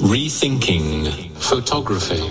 Rethinking 0.00 1.08
Photography. 1.40 2.22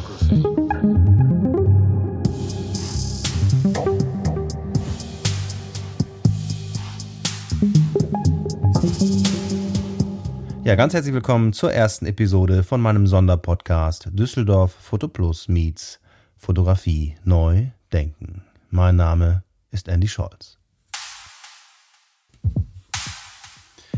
Ja, 10.64 10.76
ganz 10.76 10.94
herzlich 10.94 11.14
willkommen 11.14 11.52
zur 11.52 11.74
ersten 11.74 12.06
Episode 12.06 12.64
von 12.64 12.80
meinem 12.80 13.06
Sonderpodcast 13.06 14.08
Düsseldorf 14.14 14.72
Foto 14.72 15.10
Plus 15.10 15.50
meets 15.50 16.00
Fotografie 16.38 17.18
neu 17.26 17.66
denken. 17.92 18.44
Mein 18.70 18.96
Name 18.96 19.44
ist 19.72 19.90
Andy 19.90 20.08
Scholz. 20.08 20.57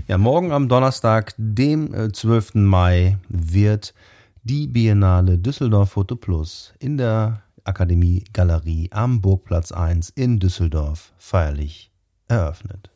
Ja, 0.09 0.17
morgen 0.17 0.51
am 0.51 0.69
Donnerstag, 0.69 1.35
dem 1.37 2.11
12. 2.11 2.55
Äh, 2.55 2.57
Mai, 2.57 3.19
wird 3.27 3.93
die 4.41 4.65
Biennale 4.65 5.37
Düsseldorf 5.37 5.91
Foto 5.91 6.15
Plus 6.15 6.73
in 6.79 6.97
der 6.97 7.43
Akademie 7.63 8.23
Galerie 8.33 8.89
am 8.91 9.21
Burgplatz 9.21 9.71
1 9.71 10.09
in 10.09 10.39
Düsseldorf 10.39 11.13
feierlich 11.19 11.91
eröffnet. 12.27 12.89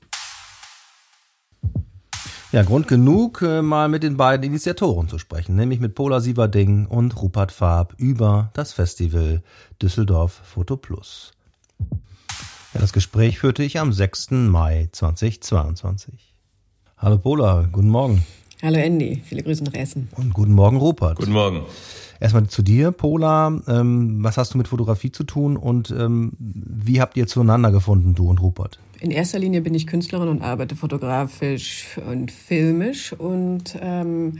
Ja, 2.51 2.63
Grund 2.63 2.87
genug, 2.87 3.43
äh, 3.43 3.61
mal 3.61 3.89
mit 3.89 4.01
den 4.01 4.17
beiden 4.17 4.43
Initiatoren 4.47 5.07
zu 5.07 5.19
sprechen, 5.19 5.55
nämlich 5.55 5.79
mit 5.79 5.93
Pola 5.93 6.19
Sieverding 6.19 6.87
und 6.87 7.21
Rupert 7.21 7.51
Farb 7.51 7.93
über 7.99 8.49
das 8.55 8.73
Festival 8.73 9.43
Düsseldorf 9.79 10.41
Foto 10.45 10.77
Plus. 10.77 11.33
Ja, 12.73 12.81
das 12.81 12.91
Gespräch 12.91 13.37
führte 13.37 13.61
ich 13.61 13.79
am 13.79 13.93
6. 13.93 14.31
Mai 14.31 14.89
2022. 14.91 16.32
Hallo 17.03 17.17
Pola, 17.17 17.67
guten 17.69 17.89
Morgen. 17.89 18.23
Hallo 18.61 18.77
Andy, 18.77 19.21
viele 19.25 19.43
Grüße 19.43 19.61
nach 19.65 19.73
Essen. 19.73 20.07
Und 20.15 20.33
guten 20.33 20.53
Morgen 20.53 20.77
Rupert. 20.77 21.17
Guten 21.17 21.33
Morgen. 21.33 21.63
Erstmal 22.21 22.47
zu 22.47 22.61
dir, 22.61 22.91
Pola. 22.93 23.59
Ähm, 23.67 24.23
was 24.23 24.37
hast 24.37 24.53
du 24.53 24.57
mit 24.57 24.69
Fotografie 24.69 25.11
zu 25.11 25.25
tun 25.25 25.57
und 25.57 25.91
ähm, 25.91 26.31
wie 26.39 27.01
habt 27.01 27.17
ihr 27.17 27.27
zueinander 27.27 27.73
gefunden, 27.73 28.15
du 28.15 28.29
und 28.29 28.41
Rupert? 28.41 28.79
In 29.01 29.11
erster 29.11 29.37
Linie 29.37 29.59
bin 29.59 29.73
ich 29.73 29.85
Künstlerin 29.85 30.29
und 30.29 30.41
arbeite 30.41 30.77
fotografisch 30.77 31.99
und 32.09 32.31
filmisch 32.31 33.11
und 33.11 33.77
ähm, 33.81 34.39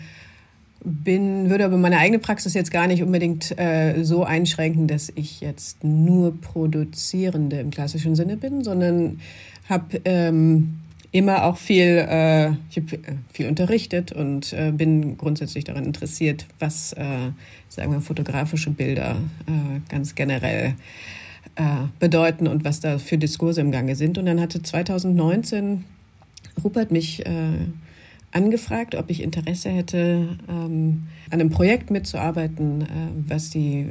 bin, 0.86 1.50
würde 1.50 1.66
aber 1.66 1.76
meine 1.76 1.98
eigene 1.98 2.20
Praxis 2.20 2.54
jetzt 2.54 2.72
gar 2.72 2.88
nicht 2.88 3.04
unbedingt 3.04 3.60
äh, 3.60 4.04
so 4.04 4.24
einschränken, 4.24 4.88
dass 4.88 5.12
ich 5.16 5.42
jetzt 5.42 5.84
nur 5.84 6.40
Produzierende 6.40 7.60
im 7.60 7.72
klassischen 7.72 8.16
Sinne 8.16 8.38
bin, 8.38 8.64
sondern 8.64 9.20
habe 9.68 10.00
ähm, 10.06 10.80
immer 11.14 11.46
auch 11.46 11.58
viel, 11.58 12.06
äh, 12.10 12.50
ich 12.72 12.78
habe 12.78 12.96
äh, 12.96 13.16
viel 13.32 13.48
unterrichtet 13.48 14.12
und 14.12 14.52
äh, 14.52 14.72
bin 14.72 15.16
grundsätzlich 15.16 15.64
daran 15.64 15.86
interessiert, 15.86 16.48
was, 16.60 16.92
äh, 16.94 17.32
sagen 17.70 17.92
wir, 17.94 18.02
fotografische 18.02 18.72
Bilder 18.72 19.18
äh, 19.46 19.80
ganz 19.90 20.16
generell 20.16 20.74
äh, 21.56 21.64
bedeuten 22.00 22.48
und 22.48 22.66
was 22.66 22.80
da 22.80 22.98
für 22.98 23.20
Diskurse 23.20 23.62
im 23.62 23.72
Gange 23.72 23.96
sind. 23.96 24.18
Und 24.18 24.26
dann 24.26 24.42
hatte 24.42 24.62
2019 24.62 25.86
Rupert 26.64 26.92
mich 26.92 27.24
angefragt, 28.32 28.94
ob 28.94 29.10
ich 29.10 29.24
Interesse 29.24 29.70
hätte, 29.70 30.38
ähm, 30.48 31.08
an 31.32 31.42
einem 31.42 31.50
Projekt 31.50 31.90
mitzuarbeiten, 31.90 32.88
was 33.28 33.50
die 33.50 33.88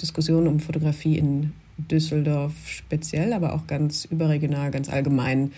Diskussion 0.00 0.46
um 0.46 0.60
Fotografie 0.60 1.18
in 1.18 1.52
Düsseldorf 1.78 2.52
speziell, 2.66 3.32
aber 3.32 3.54
auch 3.54 3.66
ganz 3.66 4.04
überregional, 4.04 4.70
ganz 4.70 4.88
allgemein 4.88 5.52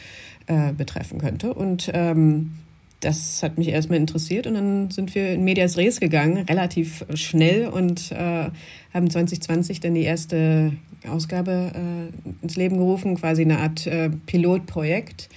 äh, 0.47 0.73
betreffen 0.73 1.19
könnte. 1.19 1.55
Und 1.55 1.91
ähm, 1.95 2.53
das 3.01 3.43
hat 3.43 3.59
mich 3.59 3.69
erstmal 3.69 3.99
interessiert 3.99 4.47
und 4.47 4.55
dann 4.55 4.91
sind 4.91 5.15
wir 5.15 5.33
in 5.33 5.45
Medias 5.45 5.77
Res 5.77 6.01
gegangen, 6.01 6.39
relativ 6.49 7.05
schnell 7.15 7.69
und 7.69 8.11
äh, 8.13 8.51
haben 8.95 9.11
2020 9.11 9.81
dann 9.81 9.95
die 9.95 10.05
erste 10.05 10.73
Ausgabe 11.09 11.73
äh, 11.75 12.43
ins 12.43 12.57
Leben 12.57 12.79
gerufen, 12.79 13.17
quasi 13.17 13.43
eine 13.43 13.59
Art 13.59 13.87
äh, 13.87 14.09
Pilotprojekt 14.27 15.29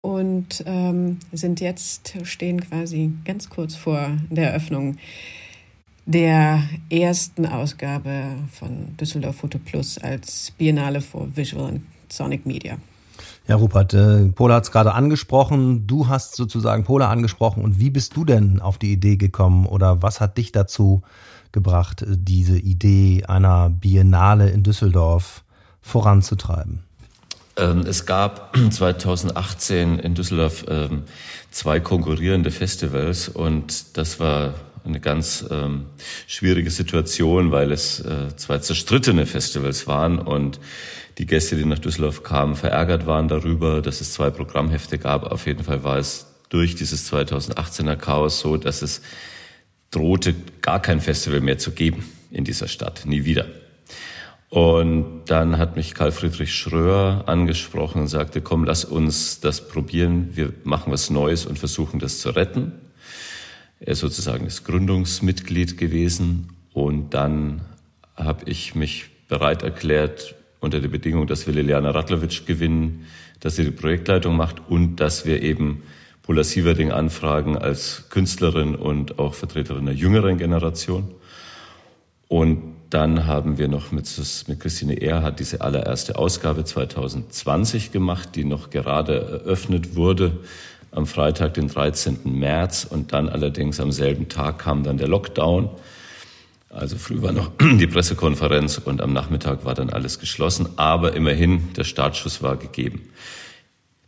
und 0.00 0.64
ähm, 0.66 1.18
sind 1.32 1.60
jetzt, 1.60 2.14
stehen 2.24 2.60
quasi 2.60 3.12
ganz 3.24 3.50
kurz 3.50 3.76
vor 3.76 4.10
der 4.30 4.48
Eröffnung 4.48 4.96
der 6.06 6.64
ersten 6.88 7.46
Ausgabe 7.46 8.34
von 8.52 8.96
Düsseldorf 8.96 9.36
Photo 9.36 9.58
Plus 9.58 9.96
als 9.98 10.50
Biennale 10.58 11.00
for 11.00 11.28
Visual 11.36 11.66
and 11.66 11.82
Sonic 12.08 12.46
Media. 12.46 12.78
Ja, 13.50 13.56
Rupert, 13.56 13.94
äh, 13.94 14.28
Pola 14.28 14.54
hat 14.54 14.62
es 14.62 14.70
gerade 14.70 14.94
angesprochen. 14.94 15.84
Du 15.88 16.06
hast 16.06 16.36
sozusagen 16.36 16.84
Pola 16.84 17.10
angesprochen. 17.10 17.64
Und 17.64 17.80
wie 17.80 17.90
bist 17.90 18.14
du 18.14 18.24
denn 18.24 18.60
auf 18.60 18.78
die 18.78 18.92
Idee 18.92 19.16
gekommen 19.16 19.66
oder 19.66 20.02
was 20.02 20.20
hat 20.20 20.38
dich 20.38 20.52
dazu 20.52 21.02
gebracht, 21.50 22.04
diese 22.06 22.56
Idee 22.56 23.24
einer 23.26 23.68
Biennale 23.68 24.50
in 24.50 24.62
Düsseldorf 24.62 25.42
voranzutreiben? 25.82 26.84
Ähm, 27.56 27.80
es 27.80 28.06
gab 28.06 28.56
2018 28.70 29.98
in 29.98 30.14
Düsseldorf 30.14 30.66
ähm, 30.68 31.02
zwei 31.50 31.80
konkurrierende 31.80 32.52
Festivals 32.52 33.28
und 33.28 33.96
das 33.96 34.20
war 34.20 34.54
eine 34.84 35.00
ganz 35.00 35.44
ähm, 35.50 35.86
schwierige 36.28 36.70
Situation, 36.70 37.50
weil 37.50 37.72
es 37.72 37.98
äh, 37.98 38.34
zwei 38.36 38.58
zerstrittene 38.58 39.26
Festivals 39.26 39.88
waren 39.88 40.20
und 40.20 40.60
die 41.20 41.26
Gäste, 41.26 41.54
die 41.54 41.66
nach 41.66 41.78
Düsseldorf 41.78 42.22
kamen, 42.22 42.56
verärgert 42.56 43.04
waren 43.04 43.28
darüber, 43.28 43.82
dass 43.82 44.00
es 44.00 44.14
zwei 44.14 44.30
Programmhefte 44.30 44.96
gab. 44.96 45.30
Auf 45.30 45.46
jeden 45.46 45.62
Fall 45.62 45.84
war 45.84 45.98
es 45.98 46.26
durch 46.48 46.76
dieses 46.76 47.12
2018er 47.12 47.96
Chaos 47.96 48.40
so, 48.40 48.56
dass 48.56 48.80
es 48.80 49.02
drohte, 49.90 50.34
gar 50.62 50.80
kein 50.80 51.02
Festival 51.02 51.42
mehr 51.42 51.58
zu 51.58 51.72
geben 51.72 52.10
in 52.30 52.44
dieser 52.44 52.68
Stadt. 52.68 53.02
Nie 53.04 53.26
wieder. 53.26 53.44
Und 54.48 55.26
dann 55.26 55.58
hat 55.58 55.76
mich 55.76 55.92
Karl 55.92 56.10
Friedrich 56.10 56.54
Schröer 56.54 57.24
angesprochen 57.26 58.00
und 58.00 58.08
sagte, 58.08 58.40
komm, 58.40 58.64
lass 58.64 58.86
uns 58.86 59.40
das 59.40 59.68
probieren. 59.68 60.30
Wir 60.32 60.54
machen 60.64 60.90
was 60.90 61.10
Neues 61.10 61.44
und 61.44 61.58
versuchen 61.58 62.00
das 62.00 62.20
zu 62.20 62.30
retten. 62.30 62.72
Er 63.78 63.88
ist 63.88 64.00
sozusagen 64.00 64.46
das 64.46 64.64
Gründungsmitglied 64.64 65.76
gewesen. 65.76 66.48
Und 66.72 67.10
dann 67.10 67.60
habe 68.16 68.48
ich 68.48 68.74
mich 68.74 69.10
bereit 69.28 69.62
erklärt, 69.62 70.34
unter 70.60 70.80
der 70.80 70.88
Bedingung, 70.88 71.26
dass 71.26 71.46
wir 71.46 71.54
Liliana 71.54 71.90
Radlovic 71.90 72.46
gewinnen, 72.46 73.06
dass 73.40 73.56
sie 73.56 73.64
die 73.64 73.70
Projektleitung 73.70 74.36
macht 74.36 74.56
und 74.68 74.96
dass 74.96 75.24
wir 75.24 75.42
eben 75.42 75.82
Paula 76.22 76.44
Sieverding 76.44 76.92
anfragen 76.92 77.56
als 77.56 78.08
Künstlerin 78.10 78.74
und 78.74 79.18
auch 79.18 79.34
Vertreterin 79.34 79.86
der 79.86 79.94
jüngeren 79.94 80.38
Generation. 80.38 81.10
Und 82.28 82.76
dann 82.90 83.26
haben 83.26 83.58
wir 83.58 83.68
noch 83.68 83.90
mit, 83.90 84.08
mit 84.46 84.60
Christine 84.60 85.00
Erhardt 85.00 85.40
diese 85.40 85.60
allererste 85.60 86.16
Ausgabe 86.16 86.64
2020 86.64 87.92
gemacht, 87.92 88.36
die 88.36 88.44
noch 88.44 88.70
gerade 88.70 89.42
eröffnet 89.44 89.96
wurde 89.96 90.38
am 90.92 91.06
Freitag, 91.06 91.54
den 91.54 91.68
13. 91.68 92.18
März. 92.24 92.86
Und 92.88 93.12
dann 93.12 93.28
allerdings 93.28 93.80
am 93.80 93.92
selben 93.92 94.28
Tag 94.28 94.58
kam 94.58 94.82
dann 94.82 94.98
der 94.98 95.08
Lockdown. 95.08 95.70
Also 96.70 96.96
früh 96.96 97.20
war 97.20 97.32
noch 97.32 97.50
die 97.60 97.86
Pressekonferenz 97.86 98.78
und 98.78 99.00
am 99.00 99.12
Nachmittag 99.12 99.64
war 99.64 99.74
dann 99.74 99.90
alles 99.90 100.20
geschlossen. 100.20 100.68
Aber 100.76 101.14
immerhin, 101.14 101.72
der 101.74 101.84
Startschuss 101.84 102.42
war 102.42 102.56
gegeben. 102.56 103.08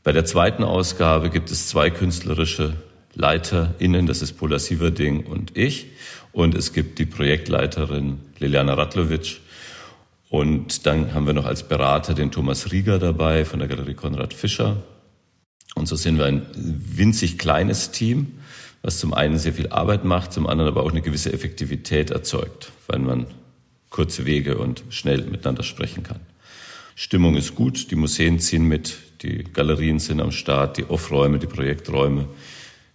Bei 0.05 0.13
der 0.13 0.25
zweiten 0.25 0.65
Ausgabe 0.65 1.31
gibt 1.31 1.51
es 1.51 1.69
zwei 1.69 1.91
künstlerische 1.91 2.75
LeiterInnen, 3.15 4.07
das 4.07 4.23
ist 4.23 4.35
Pola 4.35 4.59
Sieverding 4.59 5.27
und 5.27 5.57
ich. 5.57 5.89
Und 6.33 6.55
es 6.55 6.73
gibt 6.73 6.99
die 6.99 7.05
Projektleiterin 7.05 8.21
Liliana 8.39 8.75
Ratlovic. 8.75 9.41
Und 10.31 10.87
dann 10.87 11.13
haben 11.13 11.27
wir 11.27 11.35
noch 11.35 11.45
als 11.45 11.69
Berater 11.69 12.15
den 12.15 12.31
Thomas 12.31 12.73
Rieger 12.73 12.99
dabei 12.99 13.45
von 13.45 13.59
der 13.59 13.69
Galerie 13.69 13.95
Konrad 13.95 14.33
Fischer. 14.33 14.83
Und 15.75 15.87
so 15.87 15.97
sind 15.97 16.17
wir 16.17 16.25
ein 16.25 16.47
winzig 16.55 17.39
kleines 17.39 17.91
Team 17.91 18.39
was 18.83 18.99
zum 18.99 19.15
einen 19.15 19.39
sehr 19.39 19.53
viel 19.53 19.69
Arbeit 19.69 20.05
macht, 20.05 20.33
zum 20.33 20.47
anderen 20.47 20.71
aber 20.71 20.83
auch 20.83 20.91
eine 20.91 21.03
gewisse 21.03 21.33
Effektivität 21.33 22.11
erzeugt, 22.11 22.73
weil 22.89 22.99
man 22.99 23.27
kurze 23.91 24.27
Wege 24.27 24.59
und 24.59 24.83
schnell 24.91 25.23
miteinander 25.23 25.63
sprechen 25.63 26.03
kann. 26.03 26.21
Stimmung 26.95 27.37
ist 27.37 27.55
gut, 27.55 27.91
die 27.91 27.97
Museen 27.97 28.39
ziehen 28.39 28.67
mit, 28.67 28.97
die 29.23 29.45
Galerien 29.45 29.99
sind 29.99 30.21
am 30.21 30.33
Start, 30.33 30.77
die 30.77 30.85
Off-Räume, 30.85 31.39
die 31.39 31.47
Projekträume, 31.47 32.27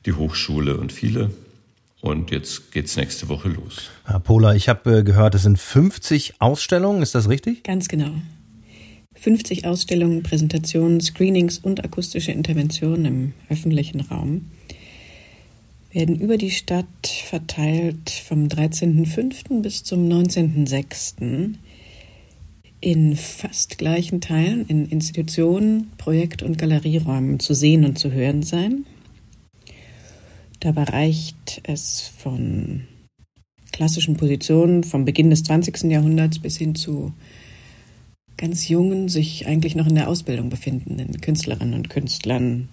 die 0.06 0.14
Hochschule 0.14 0.78
und 0.78 0.92
viele. 0.92 1.32
Und 2.02 2.32
jetzt 2.32 2.72
geht's 2.72 2.96
nächste 2.96 3.28
Woche 3.28 3.50
los. 3.50 3.90
Herr 4.06 4.20
Pola, 4.20 4.54
ich 4.54 4.70
habe 4.70 5.00
äh, 5.00 5.04
gehört, 5.04 5.34
es 5.34 5.44
sind 5.44 5.58
50 5.58 6.36
Ausstellungen, 6.40 7.02
ist 7.02 7.16
das 7.16 7.28
richtig? 7.28 7.64
Ganz 7.64 7.88
genau. 7.88 8.12
50 9.16 9.66
Ausstellungen, 9.66 10.22
Präsentationen, 10.22 11.02
Screenings 11.02 11.58
und 11.58 11.84
akustische 11.84 12.32
Interventionen 12.32 13.06
im 13.06 13.34
öffentlichen 13.50 14.02
Raum 14.02 14.52
werden 15.98 16.20
über 16.20 16.38
die 16.38 16.52
Stadt 16.52 17.08
verteilt 17.08 18.12
vom 18.12 18.44
13.05. 18.44 19.64
bis 19.64 19.84
zum 19.84 20.08
19.06. 20.08 21.56
in 22.80 23.16
fast 23.16 23.80
gleichen 23.80 24.22
Teilen 24.22 24.68
in 24.68 24.86
Institutionen, 24.86 25.90
Projekt- 25.98 26.44
und 26.44 26.60
Galerieräumen 26.60 27.40
zu 27.40 27.56
sehen 27.56 27.84
und 27.84 27.98
zu 27.98 28.12
hören 28.12 28.44
sein. 28.44 28.86
Dabei 30.60 30.84
reicht 30.84 31.62
es 31.64 32.02
von 32.02 32.84
klassischen 33.72 34.18
Positionen 34.18 34.84
vom 34.84 35.04
Beginn 35.04 35.32
des 35.32 35.42
20. 35.46 35.86
Jahrhunderts 35.86 36.38
bis 36.38 36.58
hin 36.58 36.76
zu 36.76 37.12
ganz 38.38 38.70
jungen, 38.70 39.10
sich 39.10 39.48
eigentlich 39.48 39.74
noch 39.74 39.88
in 39.88 39.96
der 39.96 40.10
Ausbildung 40.10 40.50
befindenden 40.50 41.20
Künstlerinnen 41.22 41.74
und 41.74 41.90
Künstlern, 41.90 42.70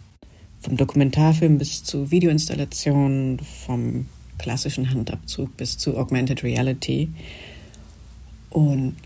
vom 0.64 0.76
Dokumentarfilm 0.76 1.58
bis 1.58 1.84
zu 1.84 2.10
Videoinstallationen, 2.10 3.38
vom 3.66 4.06
klassischen 4.38 4.90
Handabzug 4.90 5.56
bis 5.56 5.76
zu 5.76 5.96
Augmented 5.96 6.42
Reality 6.42 7.10
und 8.50 8.96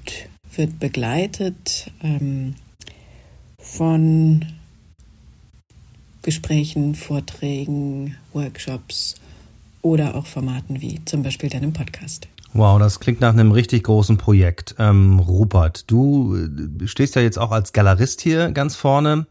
wird 0.54 0.78
begleitet 0.78 1.90
ähm, 2.02 2.54
von 3.58 4.44
Gesprächen, 6.22 6.94
Vorträgen, 6.94 8.16
Workshops 8.32 9.16
oder 9.82 10.14
auch 10.14 10.26
Formaten 10.26 10.80
wie 10.80 11.04
zum 11.04 11.22
Beispiel 11.22 11.50
deinem 11.50 11.72
Podcast. 11.72 12.28
Wow, 12.54 12.78
das 12.78 13.00
klingt 13.00 13.20
nach 13.20 13.32
einem 13.32 13.52
richtig 13.52 13.84
großen 13.84 14.16
Projekt. 14.16 14.74
Ähm, 14.78 15.18
Rupert, 15.18 15.90
du 15.90 16.36
äh, 16.36 16.86
stehst 16.86 17.14
ja 17.14 17.22
jetzt 17.22 17.38
auch 17.38 17.50
als 17.50 17.72
Galerist 17.72 18.20
hier 18.20 18.50
ganz 18.52 18.74
vorne, 18.74 19.26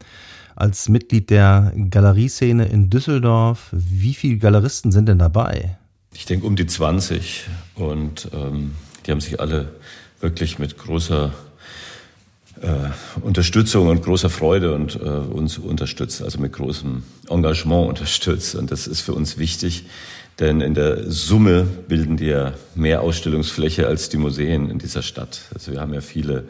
als 0.57 0.89
Mitglied 0.89 1.29
der 1.29 1.71
Galerieszene 1.91 2.65
in 2.65 2.89
Düsseldorf. 2.89 3.69
Wie 3.71 4.15
viele 4.15 4.37
Galeristen 4.37 4.91
sind 4.91 5.07
denn 5.07 5.19
dabei? 5.19 5.77
Ich 6.13 6.25
denke 6.25 6.47
um 6.47 6.55
die 6.55 6.65
20 6.65 7.45
und 7.75 8.29
ähm, 8.33 8.73
die 9.05 9.11
haben 9.11 9.21
sich 9.21 9.39
alle 9.39 9.75
wirklich 10.19 10.57
mit 10.57 10.75
großer 10.79 11.31
äh, 12.61 13.19
Unterstützung 13.21 13.87
und 13.87 14.01
großer 14.01 14.31
Freude 14.31 14.73
und 14.73 14.95
äh, 14.95 15.07
uns 15.07 15.59
unterstützt, 15.59 16.23
also 16.23 16.39
mit 16.39 16.53
großem 16.53 17.03
Engagement 17.29 17.87
unterstützt. 17.89 18.55
Und 18.55 18.71
das 18.71 18.87
ist 18.87 19.01
für 19.01 19.13
uns 19.13 19.37
wichtig, 19.37 19.85
denn 20.39 20.61
in 20.61 20.73
der 20.73 21.11
Summe 21.11 21.67
bilden 21.87 22.17
die 22.17 22.25
ja 22.25 22.53
mehr 22.73 23.01
Ausstellungsfläche 23.01 23.85
als 23.85 24.09
die 24.09 24.17
Museen 24.17 24.71
in 24.71 24.79
dieser 24.79 25.03
Stadt. 25.03 25.41
Also 25.53 25.71
wir 25.71 25.81
haben 25.81 25.93
ja 25.93 26.01
viele 26.01 26.45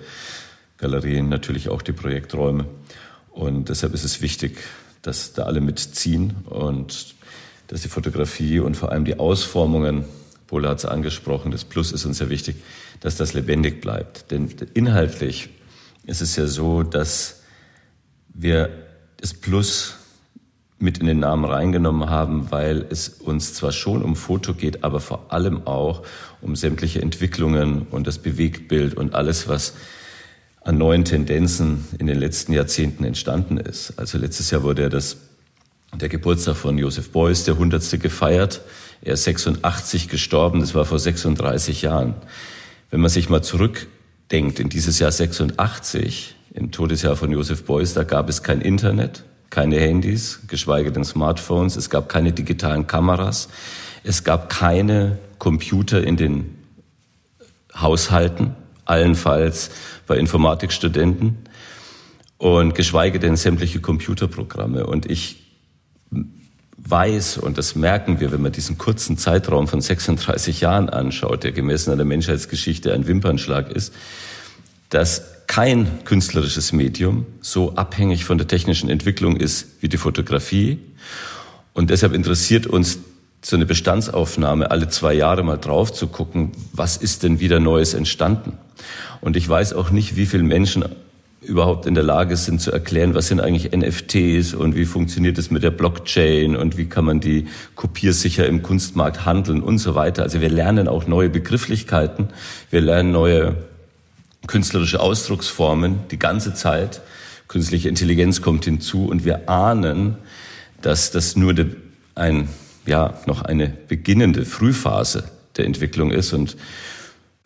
Galerien, 0.77 1.27
natürlich 1.27 1.67
auch 1.67 1.81
die 1.81 1.91
Projekträume. 1.91 2.65
Und 3.37 3.69
deshalb 3.69 3.93
ist 3.93 4.03
es 4.03 4.19
wichtig, 4.19 4.57
dass 5.03 5.33
da 5.33 5.43
alle 5.43 5.61
mitziehen 5.61 6.37
und 6.49 7.13
dass 7.67 7.83
die 7.83 7.87
Fotografie 7.87 8.59
und 8.59 8.75
vor 8.75 8.91
allem 8.91 9.05
die 9.05 9.19
Ausformungen, 9.19 10.05
Pola 10.47 10.69
hat 10.69 10.79
es 10.79 10.85
angesprochen, 10.85 11.51
das 11.51 11.63
Plus 11.63 11.91
ist 11.91 12.03
uns 12.05 12.17
sehr 12.17 12.29
wichtig, 12.29 12.55
dass 12.99 13.15
das 13.15 13.35
lebendig 13.35 13.79
bleibt. 13.79 14.31
Denn 14.31 14.49
inhaltlich 14.73 15.49
ist 16.07 16.21
es 16.21 16.35
ja 16.35 16.47
so, 16.47 16.81
dass 16.81 17.41
wir 18.33 18.69
das 19.17 19.35
Plus 19.35 19.97
mit 20.79 20.97
in 20.97 21.05
den 21.05 21.19
Namen 21.19 21.45
reingenommen 21.45 22.09
haben, 22.09 22.49
weil 22.49 22.87
es 22.89 23.09
uns 23.09 23.53
zwar 23.53 23.71
schon 23.71 24.01
um 24.01 24.15
Foto 24.15 24.55
geht, 24.55 24.83
aber 24.83 24.99
vor 24.99 25.31
allem 25.31 25.67
auch 25.67 26.01
um 26.41 26.55
sämtliche 26.55 27.03
Entwicklungen 27.03 27.85
und 27.91 28.07
das 28.07 28.17
Bewegtbild 28.17 28.95
und 28.95 29.13
alles, 29.13 29.47
was 29.47 29.75
an 30.67 30.77
neuen 30.77 31.05
Tendenzen 31.05 31.85
in 31.97 32.07
den 32.07 32.19
letzten 32.19 32.51
Jahrzehnten 32.51 33.05
entstanden 33.05 33.55
ist. 33.55 33.93
Also 33.97 34.17
letztes 34.17 34.51
Jahr 34.51 34.63
wurde 34.63 34.81
ja 34.81 34.89
das, 34.89 35.15
der 35.95 36.09
Geburtstag 36.09 36.57
von 36.57 36.77
Joseph 36.77 37.11
Beuys, 37.11 37.45
der 37.45 37.53
100. 37.53 38.01
gefeiert. 38.01 38.59
Er 39.01 39.13
ist 39.13 39.23
86 39.23 40.09
gestorben, 40.09 40.59
das 40.59 40.75
war 40.75 40.83
vor 40.83 40.99
36 40.99 41.83
Jahren. 41.83 42.15
Wenn 42.91 42.99
man 42.99 43.09
sich 43.09 43.29
mal 43.29 43.41
zurückdenkt 43.41 44.59
in 44.59 44.67
dieses 44.67 44.99
Jahr 44.99 45.13
86, 45.13 46.35
im 46.53 46.71
Todesjahr 46.71 47.15
von 47.15 47.31
Joseph 47.31 47.63
Beuys, 47.63 47.93
da 47.93 48.03
gab 48.03 48.27
es 48.27 48.43
kein 48.43 48.59
Internet, 48.59 49.23
keine 49.49 49.79
Handys, 49.79 50.41
geschweige 50.47 50.91
denn 50.91 51.05
Smartphones, 51.05 51.77
es 51.77 51.89
gab 51.89 52.09
keine 52.09 52.33
digitalen 52.33 52.87
Kameras, 52.87 53.47
es 54.03 54.25
gab 54.25 54.49
keine 54.49 55.17
Computer 55.39 56.03
in 56.03 56.17
den 56.17 56.57
Haushalten, 57.73 58.53
allenfalls 58.83 59.69
bei 60.07 60.17
Informatikstudenten 60.17 61.37
und 62.37 62.75
geschweige 62.75 63.19
denn 63.19 63.35
sämtliche 63.35 63.79
Computerprogramme. 63.79 64.85
Und 64.85 65.09
ich 65.09 65.43
weiß, 66.77 67.37
und 67.39 67.57
das 67.57 67.75
merken 67.75 68.19
wir, 68.19 68.31
wenn 68.31 68.41
man 68.41 68.51
diesen 68.51 68.77
kurzen 68.77 69.17
Zeitraum 69.17 69.67
von 69.67 69.81
36 69.81 70.61
Jahren 70.61 70.89
anschaut, 70.89 71.43
der 71.43 71.51
gemessen 71.51 71.91
an 71.91 71.97
der 71.97 72.05
Menschheitsgeschichte 72.05 72.93
ein 72.93 73.07
Wimpernschlag 73.07 73.69
ist, 73.71 73.93
dass 74.89 75.45
kein 75.47 76.03
künstlerisches 76.05 76.71
Medium 76.71 77.25
so 77.41 77.75
abhängig 77.75 78.25
von 78.25 78.37
der 78.37 78.47
technischen 78.47 78.89
Entwicklung 78.89 79.37
ist 79.37 79.81
wie 79.81 79.89
die 79.89 79.97
Fotografie. 79.97 80.79
Und 81.73 81.89
deshalb 81.89 82.13
interessiert 82.13 82.67
uns 82.67 82.99
so 83.43 83.55
eine 83.55 83.65
Bestandsaufnahme 83.65 84.71
alle 84.71 84.89
zwei 84.89 85.13
Jahre 85.13 85.43
mal 85.43 85.57
drauf 85.57 85.93
zu 85.93 86.07
gucken, 86.07 86.51
was 86.73 86.97
ist 86.97 87.23
denn 87.23 87.39
wieder 87.39 87.59
Neues 87.59 87.93
entstanden. 87.93 88.57
Und 89.21 89.35
ich 89.35 89.47
weiß 89.47 89.73
auch 89.73 89.89
nicht, 89.89 90.15
wie 90.15 90.25
viele 90.25 90.43
Menschen 90.43 90.85
überhaupt 91.41 91.85
in 91.85 91.93
der 91.93 92.03
Lage 92.03 92.35
sind 92.35 92.61
zu 92.61 92.71
erklären, 92.71 93.13
was 93.13 93.27
sind 93.27 93.39
eigentlich 93.39 93.71
NFTs 93.71 94.53
und 94.53 94.75
wie 94.75 94.85
funktioniert 94.85 95.37
es 95.37 95.51
mit 95.51 95.63
der 95.63 95.71
Blockchain 95.71 96.55
und 96.55 96.77
wie 96.77 96.85
kann 96.85 97.05
man 97.05 97.19
die 97.19 97.47
kopiersicher 97.75 98.45
im 98.47 98.63
Kunstmarkt 98.63 99.25
handeln 99.25 99.61
und 99.61 99.77
so 99.77 99.95
weiter. 99.95 100.23
Also 100.23 100.41
wir 100.41 100.49
lernen 100.49 100.87
auch 100.87 101.07
neue 101.07 101.29
Begrifflichkeiten, 101.29 102.29
wir 102.69 102.81
lernen 102.81 103.11
neue 103.11 103.55
künstlerische 104.47 104.99
Ausdrucksformen 104.99 105.99
die 106.11 106.19
ganze 106.19 106.53
Zeit. 106.53 107.01
Künstliche 107.47 107.87
Intelligenz 107.87 108.41
kommt 108.41 108.65
hinzu 108.65 109.05
und 109.05 109.23
wir 109.23 109.47
ahnen, 109.49 110.15
dass 110.81 111.11
das 111.11 111.35
nur 111.35 111.55
ein, 112.15 112.49
ja, 112.85 113.13
noch 113.25 113.41
eine 113.41 113.67
beginnende 113.87 114.43
Frühphase 114.43 115.25
der 115.55 115.65
Entwicklung 115.65 116.11
ist 116.11 116.33
und 116.33 116.57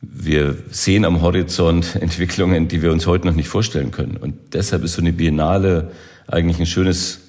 wir 0.02 0.58
sehen 0.72 1.06
am 1.06 1.22
Horizont 1.22 1.96
Entwicklungen, 1.96 2.68
die 2.68 2.82
wir 2.82 2.92
uns 2.92 3.06
heute 3.06 3.28
noch 3.28 3.36
nicht 3.36 3.50
vorstellen 3.50 3.92
können. 3.92 4.18
Und 4.18 4.54
deshalb 4.54 4.84
ist 4.84 4.94
so 4.94 5.02
eine 5.02 5.14
Biennale 5.14 5.92
eigentlich 6.28 6.60
ein 6.60 6.66
schönes 6.66 7.22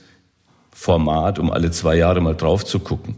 Format, 0.72 1.38
um 1.38 1.50
alle 1.50 1.70
zwei 1.70 1.96
Jahre 1.96 2.20
mal 2.20 2.34
drauf 2.34 2.64
zu 2.64 2.78
gucken. 2.78 3.16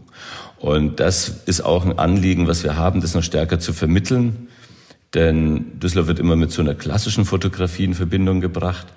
Und 0.57 0.99
das 0.99 1.43
ist 1.45 1.61
auch 1.61 1.85
ein 1.85 1.97
Anliegen, 1.97 2.47
was 2.47 2.63
wir 2.63 2.75
haben, 2.75 3.01
das 3.01 3.15
noch 3.15 3.23
stärker 3.23 3.59
zu 3.59 3.71
vermitteln. 3.71 4.49
Denn 5.13 5.79
Düsseldorf 5.79 6.07
wird 6.07 6.19
immer 6.19 6.35
mit 6.35 6.51
so 6.51 6.61
einer 6.61 6.75
klassischen 6.75 7.23
Fotografie 7.23 7.85
in 7.85 7.93
Verbindung 7.93 8.41
gebracht, 8.41 8.87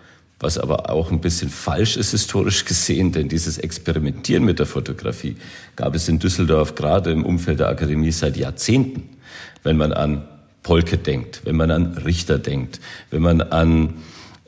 was 0.41 0.59
aber 0.59 0.91
auch 0.91 1.13
ein 1.13 1.21
bisschen 1.21 1.51
falsch 1.51 1.97
ist 1.97 2.11
historisch 2.11 2.65
gesehen, 2.65 3.13
denn 3.13 3.29
dieses 3.29 3.59
Experimentieren 3.59 4.45
mit 4.45 4.59
der 4.59 4.67
Fotografie 4.67 5.37
gab 5.77 5.95
es 5.95 6.09
in 6.09 6.19
Düsseldorf 6.19 6.75
gerade 6.75 7.11
im 7.11 7.25
Umfeld 7.25 7.61
der 7.61 7.69
Akademie 7.69 8.13
seit 8.13 8.37
Jahrzehnten. 8.37 9.17
Wenn 9.63 9.77
man 9.77 9.93
an 9.93 10.27
Polke 10.69 10.99
denkt, 10.99 11.41
wenn 11.45 11.57
man 11.57 11.71
an 11.71 11.97
Richter 12.05 12.39
denkt, 12.39 12.79
wenn 13.11 13.23
man 13.23 13.41
an 13.41 13.95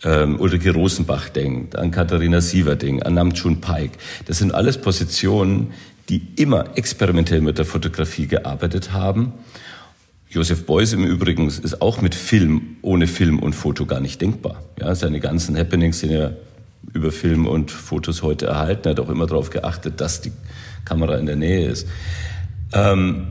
ähm, 0.04 0.38
Ulrike 0.38 0.74
Rosenbach 0.74 1.30
denkt, 1.30 1.76
an 1.76 1.92
Katharina 1.92 2.42
Sieverding, 2.42 3.02
an 3.02 3.14
Namjoon 3.14 3.62
Paik. 3.62 3.92
Das 4.26 4.36
sind 4.36 4.54
alles 4.54 4.78
Positionen, 4.78 5.72
die 6.10 6.20
immer 6.36 6.76
experimentell 6.76 7.40
mit 7.40 7.56
der 7.56 7.64
Fotografie 7.64 8.26
gearbeitet 8.26 8.92
haben 8.92 9.32
Josef 10.28 10.64
Beuys 10.64 10.92
im 10.92 11.04
Übrigen 11.04 11.48
ist 11.48 11.82
auch 11.82 12.02
mit 12.02 12.14
Film, 12.14 12.76
ohne 12.82 13.08
Film 13.08 13.40
und 13.40 13.52
Foto 13.52 13.84
gar 13.84 13.98
nicht 13.98 14.20
denkbar. 14.20 14.62
Ja, 14.78 14.94
seine 14.94 15.18
ganzen 15.18 15.56
Happenings 15.56 16.00
sind 16.00 16.12
ja 16.12 16.30
über 16.92 17.10
Film 17.10 17.46
und 17.48 17.72
Fotos 17.72 18.22
heute 18.22 18.46
erhalten. 18.46 18.86
Er 18.86 18.90
hat 18.92 19.00
auch 19.00 19.08
immer 19.08 19.26
darauf 19.26 19.50
geachtet, 19.50 20.00
dass 20.00 20.20
die 20.20 20.30
Kamera 20.84 21.16
in 21.16 21.26
der 21.26 21.34
Nähe 21.34 21.66
ist. 21.66 21.88
Ähm, 22.72 23.26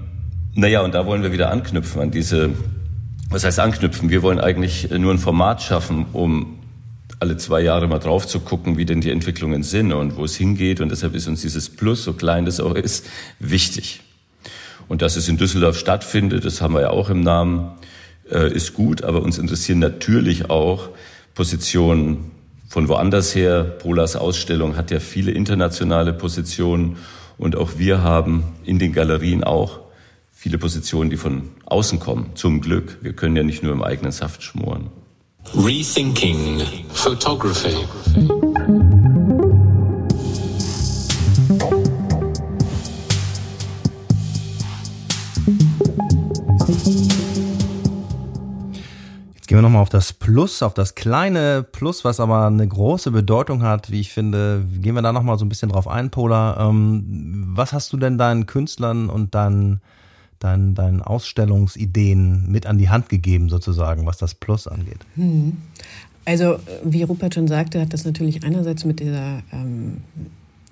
naja, 0.56 0.82
und 0.82 0.94
da 0.94 1.06
wollen 1.06 1.24
wir 1.24 1.32
wieder 1.32 1.52
anknüpfen 1.52 2.02
an 2.02 2.12
diese, 2.12 2.50
was 3.30 3.44
heißt 3.44 3.60
anknüpfen? 3.60 4.10
Wir 4.10 4.24
wollen 4.24 4.40
eigentlich 4.40 4.90
nur 4.90 5.14
ein 5.14 5.20
Format 5.20 5.62
schaffen, 5.62 6.08
um 6.14 6.58
alle 7.20 7.38
zwei 7.38 7.62
Jahre 7.62 7.88
mal 7.88 8.00
drauf 8.00 8.26
zu 8.26 8.40
gucken, 8.40 8.78
wie 8.78 8.86
denn 8.86 9.02
die 9.02 9.12
Entwicklungen 9.12 9.62
sind 9.62 9.92
und 9.92 10.18
wo 10.18 10.24
es 10.24 10.36
hingeht. 10.36 10.82
Und 10.82 10.90
deshalb 10.90 11.14
ist 11.14 11.28
uns 11.28 11.42
dieses 11.42 11.70
Plus, 11.70 12.04
so 12.04 12.14
klein 12.14 12.46
das 12.46 12.60
auch 12.60 12.76
ist, 12.76 13.06
wichtig. 13.40 14.02
Und 14.88 15.02
dass 15.04 15.16
es 15.16 15.28
in 15.28 15.38
Düsseldorf 15.38 15.78
stattfindet, 15.78 16.46
das 16.46 16.62
haben 16.62 16.74
wir 16.74 16.82
ja 16.82 16.90
auch 16.90 17.10
im 17.10 17.22
Namen, 17.22 17.72
äh, 18.32 18.52
ist 18.52 18.74
gut. 18.74 19.04
Aber 19.04 19.22
uns 19.22 19.38
interessieren 19.38 19.80
natürlich 19.80 20.50
auch 20.50 20.90
Positionen 21.36 22.32
von 22.68 22.88
woanders 22.88 23.36
her. 23.36 23.64
Polas 23.64 24.16
Ausstellung 24.16 24.76
hat 24.76 24.90
ja 24.90 25.00
viele 25.00 25.32
internationale 25.32 26.14
Positionen. 26.14 26.98
Und 27.38 27.56
auch 27.56 27.78
wir 27.78 28.02
haben 28.02 28.44
in 28.64 28.80
den 28.80 28.94
Galerien 28.94 29.44
auch 29.44 29.82
viele 30.40 30.58
Positionen, 30.58 31.10
die 31.10 31.18
von 31.18 31.50
außen 31.66 32.00
kommen. 32.00 32.32
Zum 32.36 32.62
Glück. 32.62 32.98
Wir 33.02 33.12
können 33.12 33.36
ja 33.36 33.44
nicht 33.44 33.62
nur 33.62 33.74
im 33.74 33.84
eigenen 33.84 34.14
Saft 34.14 34.42
schmoren. 34.42 34.90
Rethinking 35.54 36.62
Photography. 36.94 37.76
Gehen 49.46 49.58
wir 49.58 49.62
nochmal 49.62 49.82
auf 49.82 49.90
das 49.90 50.14
Plus, 50.14 50.64
auf 50.64 50.74
das 50.74 50.96
kleine 50.96 51.64
Plus, 51.70 52.06
was 52.06 52.22
aber 52.22 52.48
eine 52.48 52.66
große 52.66 53.12
Bedeutung 53.12 53.64
hat, 53.64 53.92
wie 53.92 54.00
ich 54.00 54.14
finde. 54.14 54.66
Gehen 54.80 54.96
wir 54.96 55.02
da 55.02 55.12
nochmal 55.12 55.38
so 55.38 55.44
ein 55.44 55.50
bisschen 55.50 55.70
drauf 55.70 55.90
ein, 55.90 56.12
Pola. 56.12 56.70
Ähm, 56.70 57.44
was 57.56 57.74
hast 57.74 57.92
du 57.92 57.98
denn 57.98 58.18
deinen 58.18 58.46
Künstlern 58.46 59.10
und 59.10 59.36
deinen, 59.36 59.82
deinen, 60.40 60.76
deinen 60.76 61.02
Ausstellungsideen 61.02 62.50
mit 62.50 62.66
an 62.66 62.78
die 62.78 62.90
Hand 62.90 63.10
gegeben, 63.10 63.50
sozusagen, 63.50 64.06
was 64.06 64.18
das 64.18 64.36
Plus 64.36 64.68
angeht? 64.68 65.00
Hm. 65.16 65.58
Also, 66.26 66.60
wie 66.84 67.04
Rupert 67.04 67.34
schon 67.34 67.48
sagte, 67.48 67.82
hat 67.82 67.94
das 67.94 68.06
natürlich 68.06 68.44
einerseits 68.44 68.86
mit 68.86 69.00
dieser 69.00 69.42
ähm, 69.52 69.98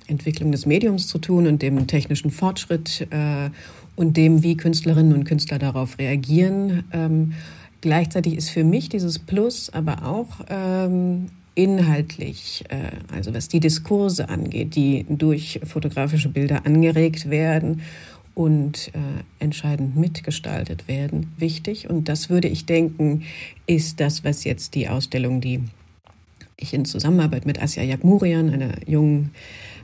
Entwicklung 0.08 0.52
des 0.52 0.66
Mediums 0.66 1.08
zu 1.08 1.18
tun 1.18 1.48
und 1.48 1.62
dem 1.62 1.88
technischen 1.88 2.32
Fortschritt 2.32 3.08
äh, 3.10 3.50
und 3.96 4.18
dem, 4.18 4.44
wie 4.44 4.56
Künstlerinnen 4.56 5.14
und 5.14 5.24
Künstler 5.24 5.58
darauf 5.58 5.98
reagieren. 5.98 6.84
Ähm, 6.92 7.34
Gleichzeitig 7.82 8.36
ist 8.36 8.50
für 8.50 8.64
mich 8.64 8.90
dieses 8.90 9.20
Plus 9.20 9.70
aber 9.70 10.04
auch 10.04 10.28
ähm, 10.50 11.28
inhaltlich, 11.54 12.64
äh, 12.70 13.16
also 13.16 13.34
was 13.34 13.50
die 13.50 13.60
Diskurse 13.60 14.30
angeht, 14.30 14.76
die 14.76 15.06
durch 15.10 15.60
fotografische 15.64 16.30
Bilder 16.30 16.66
angeregt 16.66 17.30
werden 17.30 17.82
und 18.38 18.90
äh, 18.94 19.00
entscheidend 19.44 19.96
mitgestaltet 19.96 20.88
werden, 20.88 21.34
wichtig. 21.38 21.90
Und 21.90 22.08
das 22.08 22.30
würde 22.30 22.48
ich 22.48 22.68
denken, 22.68 23.24
ist 23.66 24.00
das, 24.00 24.24
was 24.24 24.44
jetzt 24.44 24.76
die 24.76 24.90
Ausstellung, 24.90 25.42
die 25.42 25.64
ich 26.56 26.76
in 26.76 26.86
Zusammenarbeit 26.86 27.48
mit 27.48 27.60
Asya 27.60 27.82
Yakmurian, 27.82 28.52
einer 28.52 28.88
jungen 28.88 29.32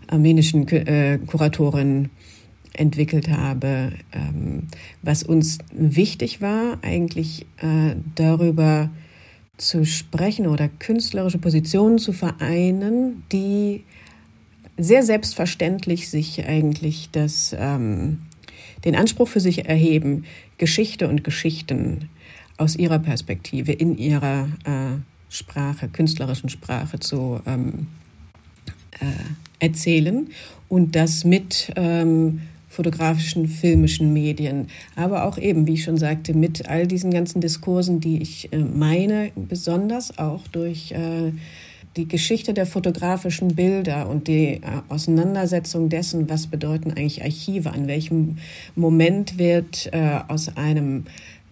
armenischen 0.05 0.67
äh, 0.67 1.17
Kuratorin, 1.25 2.11
entwickelt 2.73 3.27
habe. 3.27 3.93
Ähm, 4.11 4.67
was 5.01 5.23
uns 5.23 5.57
wichtig 5.71 6.39
war, 6.39 6.77
eigentlich 6.83 7.47
äh, 7.57 7.95
darüber 8.13 8.91
zu 9.57 9.83
sprechen 9.83 10.45
oder 10.45 10.69
künstlerische 10.69 11.39
Positionen 11.39 11.97
zu 11.97 12.13
vereinen, 12.13 13.23
die 13.31 13.83
sehr 14.77 15.01
selbstverständlich 15.01 16.07
sich 16.09 16.45
eigentlich 16.45 17.09
das, 17.11 17.55
ähm, 17.57 18.19
den 18.85 18.95
Anspruch 18.95 19.27
für 19.27 19.39
sich 19.39 19.65
erheben, 19.65 20.25
Geschichte 20.57 21.07
und 21.07 21.23
Geschichten 21.23 22.09
aus 22.57 22.75
ihrer 22.75 22.99
Perspektive, 22.99 23.71
in 23.71 23.97
ihrer 23.97 24.47
äh, 24.65 24.99
Sprache, 25.29 25.87
künstlerischen 25.87 26.49
Sprache 26.49 26.99
zu 26.99 27.41
ähm, 27.45 27.87
äh, 28.99 29.65
erzählen 29.65 30.27
und 30.69 30.95
das 30.95 31.25
mit 31.25 31.71
ähm, 31.75 32.41
fotografischen, 32.69 33.47
filmischen 33.47 34.13
Medien, 34.13 34.67
aber 34.95 35.25
auch 35.25 35.37
eben, 35.37 35.67
wie 35.67 35.73
ich 35.73 35.83
schon 35.83 35.97
sagte, 35.97 36.33
mit 36.33 36.67
all 36.67 36.87
diesen 36.87 37.11
ganzen 37.11 37.39
Diskursen, 37.39 37.99
die 37.99 38.21
ich 38.21 38.51
äh, 38.51 38.57
meine, 38.57 39.31
besonders 39.35 40.17
auch 40.17 40.47
durch 40.47 40.91
äh, 40.91 41.31
die 41.95 42.07
Geschichte 42.07 42.53
der 42.53 42.65
fotografischen 42.65 43.55
Bilder 43.55 44.09
und 44.09 44.27
die 44.27 44.55
äh, 44.55 44.61
Auseinandersetzung 44.89 45.89
dessen, 45.89 46.29
was 46.29 46.47
bedeuten 46.47 46.91
eigentlich 46.91 47.23
Archive, 47.23 47.71
an 47.71 47.87
welchem 47.87 48.37
Moment 48.75 49.37
wird 49.37 49.91
aus 50.27 50.55
einem 50.57 51.05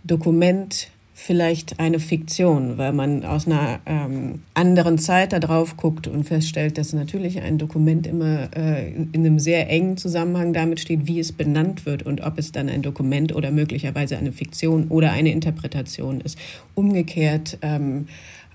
Dokument 0.04 0.90
vielleicht 1.22 1.80
eine 1.80 2.00
Fiktion, 2.00 2.78
weil 2.78 2.94
man 2.94 3.24
aus 3.24 3.46
einer 3.46 3.80
ähm, 3.86 4.42
anderen 4.54 4.98
Zeit 4.98 5.34
da 5.34 5.40
drauf 5.40 5.78
guckt 5.78 6.08
und 6.08 6.24
feststellt, 6.24 6.78
dass 6.78 6.94
natürlich 6.94 7.42
ein 7.42 7.58
Dokument 7.58 8.08
immer 8.08 8.50
äh, 8.56 8.92
in 8.92 9.10
einem 9.14 9.38
sehr 9.38 9.70
engen 9.70 9.98
Zusammenhang 9.98 10.52
damit 10.52 10.80
steht, 10.80 11.06
wie 11.06 11.20
es 11.20 11.32
benannt 11.32 11.86
wird 11.86 12.04
und 12.04 12.22
ob 12.22 12.40
es 12.40 12.52
dann 12.52 12.70
ein 12.70 12.82
Dokument 12.82 13.36
oder 13.36 13.52
möglicherweise 13.52 14.18
eine 14.18 14.32
Fiktion 14.32 14.88
oder 14.88 15.12
eine 15.12 15.32
Interpretation 15.32 16.22
ist. 16.22 16.40
Umgekehrt 16.74 17.60
ähm, 17.62 18.08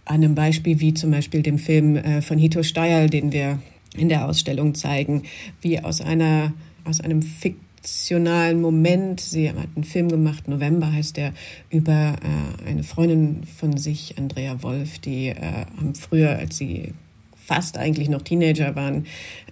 an 0.06 0.16
einem 0.16 0.34
Beispiel 0.34 0.80
wie 0.80 0.94
zum 0.94 1.10
Beispiel 1.10 1.42
dem 1.42 1.58
Film 1.58 1.96
äh, 1.96 2.22
von 2.22 2.38
Hito 2.38 2.62
Steyerl, 2.62 3.10
den 3.10 3.32
wir 3.32 3.60
in 3.94 4.08
der 4.08 4.26
Ausstellung 4.26 4.74
zeigen, 4.74 5.24
wie 5.60 5.80
aus 5.80 6.00
einer 6.00 6.52
aus 6.84 7.00
einem 7.00 7.20
Fik 7.22 7.56
emotionalen 7.86 8.60
Moment. 8.60 9.20
Sie 9.20 9.48
hat 9.48 9.68
einen 9.76 9.84
Film 9.84 10.08
gemacht, 10.08 10.48
November 10.48 10.92
heißt 10.92 11.16
der, 11.16 11.32
über 11.70 12.16
äh, 12.20 12.68
eine 12.68 12.82
Freundin 12.82 13.44
von 13.44 13.76
sich, 13.76 14.18
Andrea 14.18 14.62
Wolf, 14.62 14.98
die 14.98 15.28
äh, 15.28 15.66
haben 15.76 15.94
früher, 15.94 16.30
als 16.30 16.56
sie 16.56 16.94
fast 17.36 17.78
eigentlich 17.78 18.08
noch 18.08 18.22
Teenager 18.22 18.74
waren, 18.74 19.06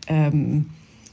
ähm, 0.08 0.66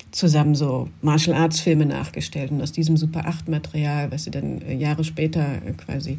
zusammen 0.09 0.55
so 0.55 0.89
Martial 1.01 1.37
Arts 1.37 1.59
Filme 1.59 1.85
nachgestellt 1.85 2.49
und 2.49 2.61
aus 2.61 2.71
diesem 2.71 2.97
Super 2.97 3.27
8 3.27 3.47
Material, 3.49 4.11
was 4.11 4.23
sie 4.23 4.31
dann 4.31 4.61
äh, 4.63 4.73
Jahre 4.73 5.03
später 5.03 5.61
äh, 5.63 5.73
quasi 5.73 6.17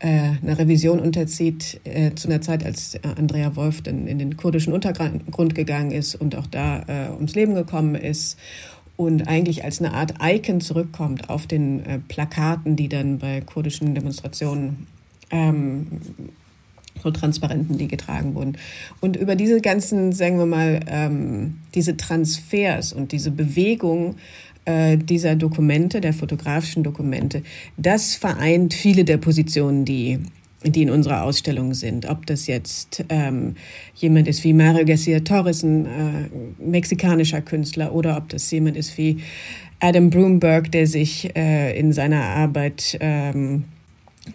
äh, 0.00 0.30
einer 0.42 0.58
Revision 0.58 0.98
unterzieht, 0.98 1.80
äh, 1.84 2.14
zu 2.14 2.28
einer 2.28 2.40
Zeit, 2.40 2.64
als 2.64 2.98
Andrea 3.16 3.54
Wolf 3.54 3.82
dann 3.82 4.06
in 4.06 4.18
den 4.18 4.36
kurdischen 4.36 4.72
Untergrund 4.72 5.54
gegangen 5.54 5.92
ist 5.92 6.14
und 6.14 6.36
auch 6.36 6.46
da 6.46 6.82
äh, 6.88 7.10
ums 7.12 7.34
Leben 7.34 7.54
gekommen 7.54 7.94
ist 7.94 8.38
und 8.96 9.28
eigentlich 9.28 9.64
als 9.64 9.80
eine 9.80 9.94
Art 9.94 10.14
Icon 10.22 10.60
zurückkommt 10.60 11.30
auf 11.30 11.46
den 11.46 11.84
äh, 11.86 11.98
Plakaten, 11.98 12.76
die 12.76 12.88
dann 12.88 13.18
bei 13.18 13.40
kurdischen 13.40 13.94
Demonstrationen 13.94 14.86
ähm, 15.30 15.86
so 17.02 17.10
Transparenten, 17.10 17.78
die 17.78 17.88
getragen 17.88 18.34
wurden. 18.34 18.58
Und 19.00 19.16
über 19.16 19.36
diese 19.36 19.60
ganzen, 19.60 20.12
sagen 20.12 20.38
wir 20.38 20.46
mal, 20.46 20.80
ähm, 20.86 21.58
diese 21.74 21.96
Transfers 21.96 22.92
und 22.92 23.12
diese 23.12 23.30
Bewegung 23.30 24.16
äh, 24.64 24.96
dieser 24.96 25.36
Dokumente, 25.36 26.00
der 26.00 26.12
fotografischen 26.12 26.82
Dokumente, 26.82 27.42
das 27.76 28.14
vereint 28.14 28.74
viele 28.74 29.04
der 29.04 29.18
Positionen, 29.18 29.84
die 29.84 30.18
die 30.62 30.82
in 30.82 30.90
unserer 30.90 31.22
Ausstellung 31.22 31.72
sind. 31.72 32.06
Ob 32.06 32.26
das 32.26 32.46
jetzt 32.46 33.04
ähm, 33.08 33.54
jemand 33.94 34.28
ist 34.28 34.44
wie 34.44 34.52
Mario 34.52 34.84
Garcia 34.84 35.20
Torres, 35.20 35.62
ein 35.62 35.86
äh, 35.86 36.28
mexikanischer 36.58 37.40
Künstler, 37.40 37.94
oder 37.94 38.16
ob 38.16 38.28
das 38.28 38.50
jemand 38.50 38.76
ist 38.76 38.98
wie 38.98 39.22
Adam 39.80 40.10
Broomberg, 40.10 40.70
der 40.70 40.86
sich 40.86 41.34
äh, 41.34 41.78
in 41.78 41.92
seiner 41.92 42.22
Arbeit 42.22 42.98
ähm, 43.00 43.64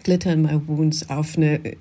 Glitter 0.02 0.32
in 0.32 0.42
My 0.42 0.60
Wounds 0.66 1.08
auf, 1.08 1.36
eine, 1.36 1.64
äh, 1.64 1.74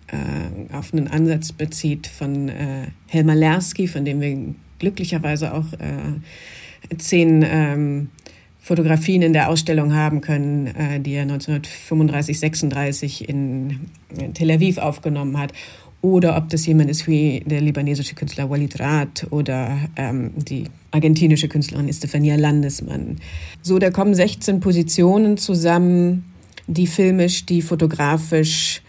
auf 0.72 0.94
einen 0.94 1.08
Ansatz 1.08 1.52
bezieht 1.52 2.06
von 2.06 2.50
äh, 2.50 2.88
Helmer 3.08 3.36
Lersky, 3.36 3.88
von 3.88 4.06
dem 4.06 4.22
wir 4.22 4.38
glücklicherweise 4.78 5.54
auch 5.54 5.74
äh, 5.74 6.96
zehn 6.98 7.44
ähm, 7.48 8.10
Fotografien 8.66 9.22
in 9.22 9.34
der 9.34 9.50
Ausstellung 9.50 9.94
haben 9.94 10.22
können, 10.22 10.66
äh, 10.66 11.00
die 11.00 11.14
er 11.14 11.22
1935, 11.22 12.40
36 12.40 13.30
in 13.30 13.80
Tel 14.34 14.50
Aviv 14.50 14.80
aufgenommen 14.80 15.38
hat. 15.38 15.54
Oder 16.02 16.36
ob 16.36 16.50
das 16.50 16.66
jemand 16.66 16.90
ist 16.90 17.08
wie 17.08 17.44
der 17.46 17.62
libanesische 17.62 18.16
Künstler 18.16 18.50
Walid 18.50 18.80
Rath 18.80 19.28
oder 19.30 19.78
ähm, 19.96 20.32
die 20.36 20.64
argentinische 20.90 21.48
Künstlerin 21.48 21.88
Estefania 21.88 22.38
Landesmann. 22.38 23.18
So, 23.62 23.78
da 23.78 23.92
kommen 23.92 24.16
16 24.16 24.62
Positionen 24.62 25.38
zusammen, 25.38 26.26
die 26.66 26.88
filmisch, 26.88 27.46
die 27.46 27.62
fotografisch 27.62 28.82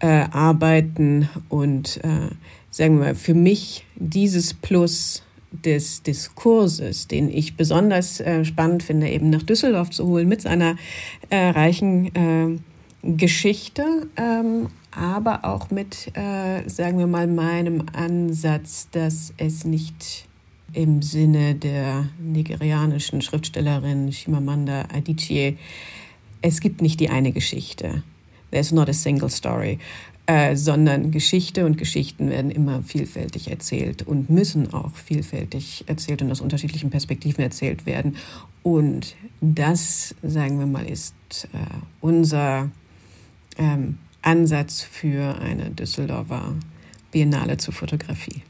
äh, 0.00 0.24
arbeiten 0.32 1.28
und 1.48 1.98
äh, 2.02 2.34
sagen 2.70 2.98
wir 2.98 3.04
mal, 3.04 3.14
für 3.14 3.34
mich 3.34 3.84
dieses 3.94 4.52
Plus 4.52 5.22
des 5.64 6.02
Diskurses, 6.02 7.08
den 7.08 7.28
ich 7.28 7.56
besonders 7.56 8.20
äh, 8.20 8.44
spannend 8.44 8.82
finde, 8.82 9.08
eben 9.08 9.30
nach 9.30 9.42
Düsseldorf 9.42 9.90
zu 9.90 10.06
holen 10.06 10.28
mit 10.28 10.42
seiner 10.42 10.76
äh, 11.30 11.50
reichen 11.50 12.14
äh, 12.14 12.58
Geschichte, 13.16 14.08
ähm, 14.16 14.68
aber 14.92 15.44
auch 15.44 15.70
mit, 15.70 16.12
äh, 16.16 16.68
sagen 16.68 16.98
wir 16.98 17.06
mal, 17.06 17.26
meinem 17.26 17.86
Ansatz, 17.92 18.88
dass 18.90 19.32
es 19.36 19.64
nicht 19.64 20.26
im 20.72 21.02
Sinne 21.02 21.54
der 21.54 22.06
nigerianischen 22.18 23.20
Schriftstellerin 23.20 24.12
Shimamanda 24.12 24.86
Adichie, 24.94 25.58
es 26.40 26.60
gibt 26.60 26.82
nicht 26.82 27.00
die 27.00 27.10
eine 27.10 27.32
Geschichte. 27.32 28.02
There's 28.50 28.72
not 28.72 28.88
a 28.88 28.92
single 28.92 29.30
story 29.30 29.78
äh, 30.32 30.56
sondern 30.56 31.10
Geschichte 31.10 31.66
und 31.66 31.76
Geschichten 31.76 32.30
werden 32.30 32.50
immer 32.50 32.82
vielfältig 32.82 33.50
erzählt 33.50 34.06
und 34.06 34.30
müssen 34.30 34.72
auch 34.72 34.94
vielfältig 34.94 35.84
erzählt 35.88 36.22
und 36.22 36.30
aus 36.30 36.40
unterschiedlichen 36.40 36.88
Perspektiven 36.88 37.42
erzählt 37.44 37.84
werden. 37.84 38.16
Und 38.62 39.14
das, 39.42 40.14
sagen 40.22 40.58
wir 40.58 40.64
mal, 40.64 40.88
ist 40.88 41.14
äh, 41.52 41.58
unser 42.00 42.70
ähm, 43.58 43.98
Ansatz 44.22 44.80
für 44.80 45.38
eine 45.38 45.68
Düsseldorfer 45.68 46.54
Biennale 47.10 47.58
zur 47.58 47.74
Fotografie. 47.74 48.40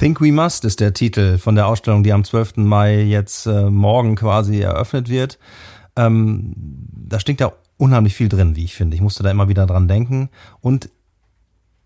Think 0.00 0.22
We 0.22 0.32
Must 0.32 0.64
ist 0.64 0.80
der 0.80 0.94
Titel 0.94 1.36
von 1.36 1.56
der 1.56 1.66
Ausstellung, 1.66 2.02
die 2.02 2.14
am 2.14 2.24
12. 2.24 2.56
Mai 2.56 3.02
jetzt 3.02 3.44
äh, 3.44 3.68
morgen 3.68 4.16
quasi 4.16 4.58
eröffnet 4.58 5.10
wird. 5.10 5.38
Ähm, 5.94 6.54
da 6.56 7.20
steckt 7.20 7.42
ja 7.42 7.52
unheimlich 7.76 8.14
viel 8.14 8.30
drin, 8.30 8.56
wie 8.56 8.64
ich 8.64 8.74
finde. 8.74 8.94
Ich 8.94 9.02
musste 9.02 9.22
da 9.22 9.30
immer 9.30 9.50
wieder 9.50 9.66
dran 9.66 9.88
denken. 9.88 10.30
Und 10.62 10.88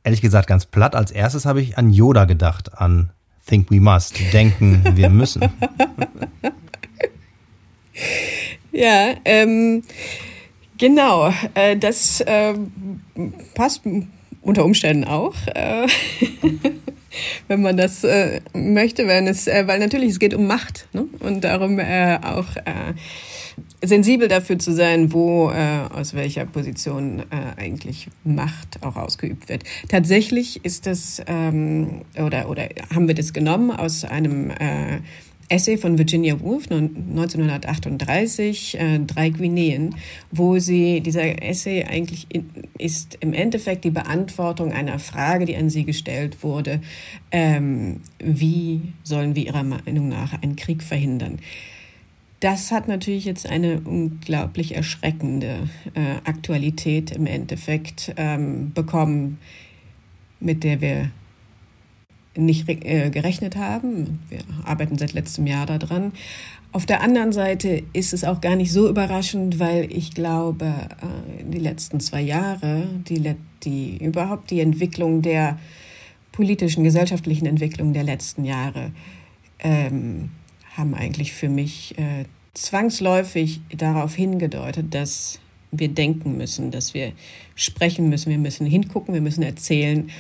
ehrlich 0.05 0.21
gesagt, 0.21 0.47
ganz 0.47 0.65
platt, 0.65 0.95
als 0.95 1.11
erstes 1.11 1.45
habe 1.45 1.61
ich 1.61 1.77
an 1.77 1.93
Yoda 1.93 2.25
gedacht, 2.25 2.79
an 2.79 3.11
think 3.49 3.69
we 3.73 3.81
must. 3.81 4.15
Denken, 4.33 4.85
wir 4.97 5.11
müssen. 5.11 5.43
ja, 8.71 9.15
ähm, 9.25 9.83
genau. 10.79 11.35
Äh, 11.55 11.77
das 11.77 12.21
äh, 12.21 12.55
passt 13.57 13.83
unter 14.41 14.65
Umständen 14.65 15.03
auch. 15.03 15.35
Wenn 17.49 17.63
man 17.63 17.77
das 17.77 18.05
äh, 18.05 18.41
möchte, 18.53 19.07
wenn 19.07 19.27
es, 19.27 19.47
äh, 19.47 19.67
weil 19.67 19.79
natürlich 19.79 20.11
es 20.11 20.19
geht 20.19 20.35
um 20.35 20.47
Macht 20.47 20.87
ne? 20.93 21.07
und 21.21 21.45
darum 21.45 21.79
äh, 21.79 22.19
auch 22.23 22.57
äh, 22.57 22.95
sensibel 23.83 24.29
dafür 24.29 24.59
zu 24.59 24.73
sein, 24.73 25.13
wo 25.13 25.51
äh, 25.51 25.87
aus 25.93 26.15
welcher 26.15 26.47
Position 26.47 27.21
äh, 27.21 27.61
eigentlich 27.61 28.09
Macht 28.25 28.83
auch 28.83 28.97
ausgeübt 28.97 29.49
wird. 29.49 29.65
Tatsächlich 29.89 30.65
ist 30.65 30.87
das 30.87 31.23
ähm, 31.27 32.03
oder 32.17 32.49
oder 32.49 32.69
haben 32.95 33.09
wir 33.09 33.15
das 33.15 33.33
genommen 33.33 33.71
aus 33.71 34.05
einem 34.05 34.51
Essay 35.49 35.77
von 35.77 35.99
Virginia 35.99 36.41
Woolf 36.41 36.71
1938, 36.71 38.79
äh, 38.79 38.99
Drei 39.01 39.31
Guineen, 39.31 39.95
wo 40.31 40.59
sie, 40.59 41.01
dieser 41.01 41.43
Essay 41.43 41.85
eigentlich 41.85 42.27
in, 42.31 42.51
ist 42.79 43.19
im 43.21 43.33
Endeffekt 43.33 43.85
die 43.85 43.91
Beantwortung 43.91 44.73
einer 44.73 44.99
Frage, 44.99 45.45
die 45.45 45.57
an 45.57 45.71
sie 45.71 45.85
gestellt 45.85 46.43
wurde, 46.43 46.81
ähm, 47.31 48.01
wie 48.19 48.81
sollen 49.03 49.35
wir 49.35 49.47
ihrer 49.47 49.65
Meinung 49.65 50.09
nach 50.09 50.41
einen 50.43 50.57
Krieg 50.57 50.83
verhindern? 50.83 51.39
Das 52.41 52.73
hat 52.73 52.89
natürlich 52.89 53.25
jetzt 53.25 53.49
eine 53.49 53.81
unglaublich 53.81 54.75
erschreckende 54.75 55.69
äh, 55.95 56.17
Aktualität 56.25 57.11
im 57.11 57.27
Endeffekt 57.27 58.13
ähm, 58.17 58.73
bekommen, 58.75 59.39
mit 60.41 60.63
der 60.63 60.81
wir 60.81 61.11
nicht 62.37 62.69
äh, 62.69 63.11
gerechnet 63.11 63.57
haben. 63.57 64.21
Wir 64.29 64.41
arbeiten 64.65 64.99
seit 64.99 65.13
letztem 65.13 65.47
Jahr 65.47 65.67
daran. 65.67 66.13
Auf 66.73 66.87
der 66.87 67.03
anderen 67.03 67.33
Seite 67.33 67.85
ist 67.93 68.13
es 68.13 68.25
auch 68.25 68.41
gar 68.41 68.57
nicht 68.57 68.73
so 68.73 68.89
überraschend, 68.89 69.61
weil 69.61 69.93
ich 69.93 70.13
glaube, 70.13 70.67
äh, 70.67 71.45
die 71.45 71.61
letzten 71.61 72.01
zwei 72.01 72.21
Jahre, 72.21 72.89
die, 73.09 73.37
die 73.63 74.05
überhaupt 74.05 74.51
die 74.51 74.61
Entwicklung 74.61 75.23
der 75.23 75.59
politischen, 76.33 76.83
gesellschaftlichen 76.83 77.47
Entwicklung 77.47 77.93
der 77.93 78.03
letzten 78.03 78.45
Jahre 78.45 78.91
ähm, 79.61 80.31
haben 80.77 80.95
eigentlich 80.95 81.33
für 81.33 81.49
mich 81.49 81.97
äh, 81.97 82.25
zwangsläufig 82.55 83.61
darauf 83.77 84.15
hingedeutet, 84.17 84.95
dass 84.95 85.39
wir 85.71 85.89
denken 85.89 86.37
müssen, 86.37 86.71
dass 86.71 86.95
wir 86.95 87.13
sprechen 87.55 88.09
müssen, 88.09 88.31
wir 88.31 88.39
müssen 88.39 88.67
hingucken, 88.67 89.15
wir 89.15 89.21
müssen 89.21 89.43
erzählen 89.43 90.11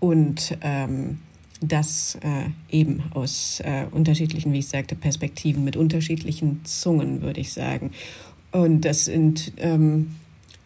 und 0.00 0.56
ähm, 0.60 1.18
das 1.60 2.16
äh, 2.22 2.50
eben 2.76 3.04
aus 3.14 3.60
äh, 3.64 3.86
unterschiedlichen, 3.90 4.52
wie 4.52 4.58
ich 4.58 4.68
sagte, 4.68 4.94
Perspektiven 4.94 5.64
mit 5.64 5.76
unterschiedlichen 5.76 6.64
Zungen, 6.64 7.22
würde 7.22 7.40
ich 7.40 7.52
sagen. 7.52 7.92
Und 8.52 8.82
das 8.82 9.06
sind 9.06 9.52
ähm, 9.56 10.16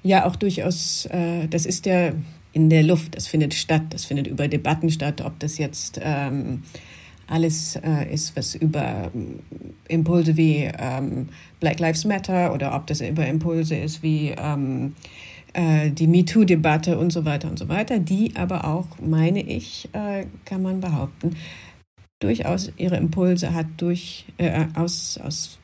ja 0.03 0.27
auch 0.27 0.37
durchaus, 0.37 1.07
äh, 1.07 1.47
das 1.49 1.67
ist 1.67 1.87
ja 1.87 2.13
in 2.53 2.71
der 2.71 2.83
Luft, 2.83 3.17
das 3.17 3.27
findet 3.27 3.55
statt, 3.55 3.83
das 3.91 4.05
findet 4.05 4.27
über 4.27 4.49
Debatten 4.49 4.91
statt, 4.91 5.21
ob 5.21 5.39
das 5.39 5.59
jetzt 5.59 6.01
ähm, 6.03 6.63
alles 7.29 7.77
äh, 7.77 8.13
ist, 8.13 8.35
was 8.37 8.55
über 8.55 9.11
ähm, 9.15 9.41
Impulse 9.89 10.37
wie 10.37 10.71
ähm, 10.79 11.29
Black 11.61 11.79
Lives 11.79 12.05
Matter 12.05 12.53
oder 12.53 12.75
ob 12.75 12.87
das 12.87 13.01
über 13.01 13.27
Impulse 13.27 13.77
ist 13.77 14.03
wie 14.03 14.35
ähm, 14.37 14.95
äh, 15.59 15.91
die 15.91 16.07
MeToo-Debatte 16.07 16.99
und 16.99 17.13
so 17.13 17.25
weiter 17.25 17.51
und 17.51 17.59
so 17.59 17.69
weiter, 17.69 17.99
die 17.99 18.37
aber 18.37 18.65
auch, 18.65 18.87
meine 19.01 19.43
ich, 19.43 19.89
äh, 19.93 20.27
kann 20.45 20.63
man 20.63 20.81
behaupten, 20.81 21.35
durchaus 22.21 22.71
ihre 22.77 22.97
Impulse 22.97 23.53
hat 23.53 23.67
durch, 23.77 24.25
äh, 24.37 24.67
aus, 24.75 25.19
aus 25.19 25.59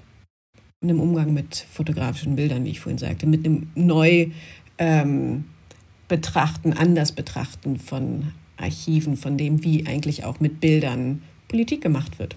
einem 0.82 0.98
Umgang 0.98 1.32
mit 1.32 1.54
fotografischen 1.54 2.34
Bildern, 2.34 2.64
wie 2.64 2.70
ich 2.70 2.80
vorhin 2.80 2.98
sagte, 2.98 3.26
mit 3.26 3.46
einem 3.46 3.70
neu 3.76 4.30
ähm, 4.78 5.44
anders 6.76 7.12
betrachten 7.12 7.78
von 7.78 8.32
Archiven, 8.56 9.16
von 9.16 9.36
dem, 9.36 9.62
wie 9.62 9.86
eigentlich 9.86 10.24
auch 10.24 10.40
mit 10.40 10.60
Bildern 10.60 11.22
Politik 11.46 11.82
gemacht 11.82 12.18
wird. 12.18 12.36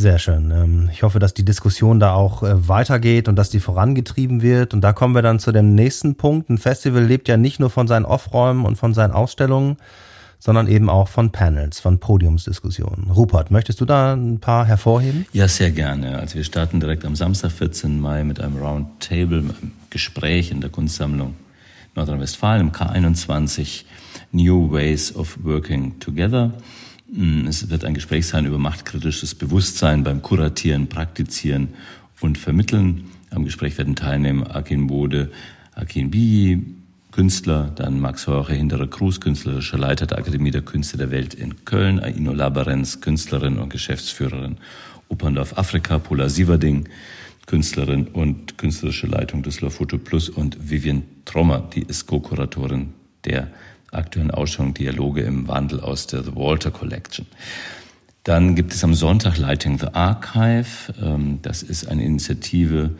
Sehr 0.00 0.18
schön. 0.18 0.50
Ähm, 0.50 0.88
ich 0.90 1.02
hoffe, 1.02 1.18
dass 1.18 1.34
die 1.34 1.44
Diskussion 1.44 2.00
da 2.00 2.14
auch 2.14 2.42
äh, 2.42 2.66
weitergeht 2.68 3.28
und 3.28 3.36
dass 3.36 3.50
die 3.50 3.60
vorangetrieben 3.60 4.40
wird. 4.40 4.72
Und 4.72 4.80
da 4.80 4.94
kommen 4.94 5.14
wir 5.14 5.20
dann 5.20 5.38
zu 5.38 5.52
dem 5.52 5.74
nächsten 5.74 6.14
Punkt. 6.14 6.48
Ein 6.48 6.56
Festival 6.56 7.04
lebt 7.04 7.28
ja 7.28 7.36
nicht 7.36 7.60
nur 7.60 7.68
von 7.68 7.86
seinen 7.86 8.06
Off-Räumen 8.06 8.64
und 8.64 8.76
von 8.76 8.94
seinen 8.94 9.10
Ausstellungen, 9.10 9.76
sondern 10.38 10.68
eben 10.68 10.88
auch 10.88 11.08
von 11.08 11.32
Panels, 11.32 11.80
von 11.80 11.98
Podiumsdiskussionen. 11.98 13.10
Rupert, 13.10 13.50
möchtest 13.50 13.78
du 13.82 13.84
da 13.84 14.14
ein 14.14 14.40
paar 14.40 14.64
hervorheben? 14.64 15.26
Ja, 15.34 15.48
sehr 15.48 15.70
gerne. 15.70 16.18
Also 16.18 16.36
wir 16.36 16.44
starten 16.44 16.80
direkt 16.80 17.04
am 17.04 17.14
Samstag, 17.14 17.52
14. 17.52 18.00
Mai 18.00 18.24
mit 18.24 18.40
einem 18.40 18.56
Roundtable, 18.56 19.40
einem 19.40 19.72
Gespräch 19.90 20.50
in 20.50 20.62
der 20.62 20.70
Kunstsammlung 20.70 21.34
Nordrhein-Westfalen 21.94 22.68
im 22.68 22.72
K21 22.72 23.84
New 24.32 24.72
Ways 24.72 25.14
of 25.14 25.36
Working 25.42 26.00
Together. 26.00 26.54
Mm, 27.12 27.46
es 27.48 27.68
wird 27.70 27.84
ein 27.84 27.94
Gespräch 27.94 28.26
sein 28.26 28.46
über 28.46 28.58
machtkritisches 28.58 29.34
Bewusstsein 29.34 30.04
beim 30.04 30.22
Kuratieren, 30.22 30.88
Praktizieren 30.88 31.70
und 32.20 32.38
Vermitteln. 32.38 33.06
Am 33.30 33.44
Gespräch 33.44 33.78
werden 33.78 33.96
teilnehmen 33.96 34.46
Akin 34.46 34.86
Bode, 34.86 35.32
Akin 35.74 36.10
Biyi, 36.10 36.62
Künstler, 37.10 37.72
dann 37.74 37.98
Max 37.98 38.28
Horche, 38.28 38.54
Hinterer 38.54 38.86
Cruz, 38.86 39.18
künstlerischer 39.18 39.78
Leiter 39.78 40.06
der 40.06 40.18
Akademie 40.18 40.52
der 40.52 40.62
Künste 40.62 40.96
der 40.96 41.10
Welt 41.10 41.34
in 41.34 41.64
Köln, 41.64 41.98
Aino 41.98 42.32
Labarenz, 42.32 43.00
Künstlerin 43.00 43.58
und 43.58 43.70
Geschäftsführerin 43.70 44.58
Operndorf 45.08 45.58
Afrika, 45.58 45.98
Pola 45.98 46.28
Sieverding, 46.28 46.88
Künstlerin 47.46 48.06
und 48.06 48.58
künstlerische 48.58 49.08
Leitung 49.08 49.42
Düsseldorf 49.42 49.74
Foto 49.74 49.98
Plus 49.98 50.28
und 50.28 50.70
Vivian 50.70 51.02
Trommer, 51.24 51.68
die 51.74 51.82
ist 51.82 52.06
Co-Kuratorin 52.06 52.94
der 53.24 53.48
aktuellen 53.92 54.30
Ausstellung 54.30 54.74
Dialoge 54.74 55.22
im 55.22 55.48
Wandel 55.48 55.80
aus 55.80 56.06
der 56.06 56.22
The 56.22 56.34
Walter 56.34 56.70
Collection. 56.70 57.26
Dann 58.24 58.54
gibt 58.54 58.74
es 58.74 58.84
am 58.84 58.94
Sonntag 58.94 59.38
Lighting 59.38 59.78
the 59.78 59.88
Archive. 59.92 60.92
Ähm, 61.02 61.38
das 61.42 61.62
ist 61.62 61.88
eine 61.88 62.04
Initiative, 62.04 62.90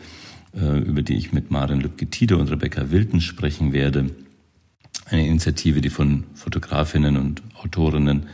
äh, 0.55 0.79
über 0.79 1.03
die 1.03 1.15
ich 1.15 1.31
mit 1.31 1.51
Maren 1.51 1.79
Lübke-Tiede 1.79 2.37
und 2.37 2.49
Rebecca 2.49 2.89
Wilton 2.91 3.21
sprechen 3.21 3.71
werde. 3.71 4.09
Eine 5.05 5.27
Initiative, 5.27 5.81
die 5.81 5.89
von 5.89 6.23
Fotografinnen 6.33 7.17
und 7.17 7.43
Autorinnen 7.55 8.27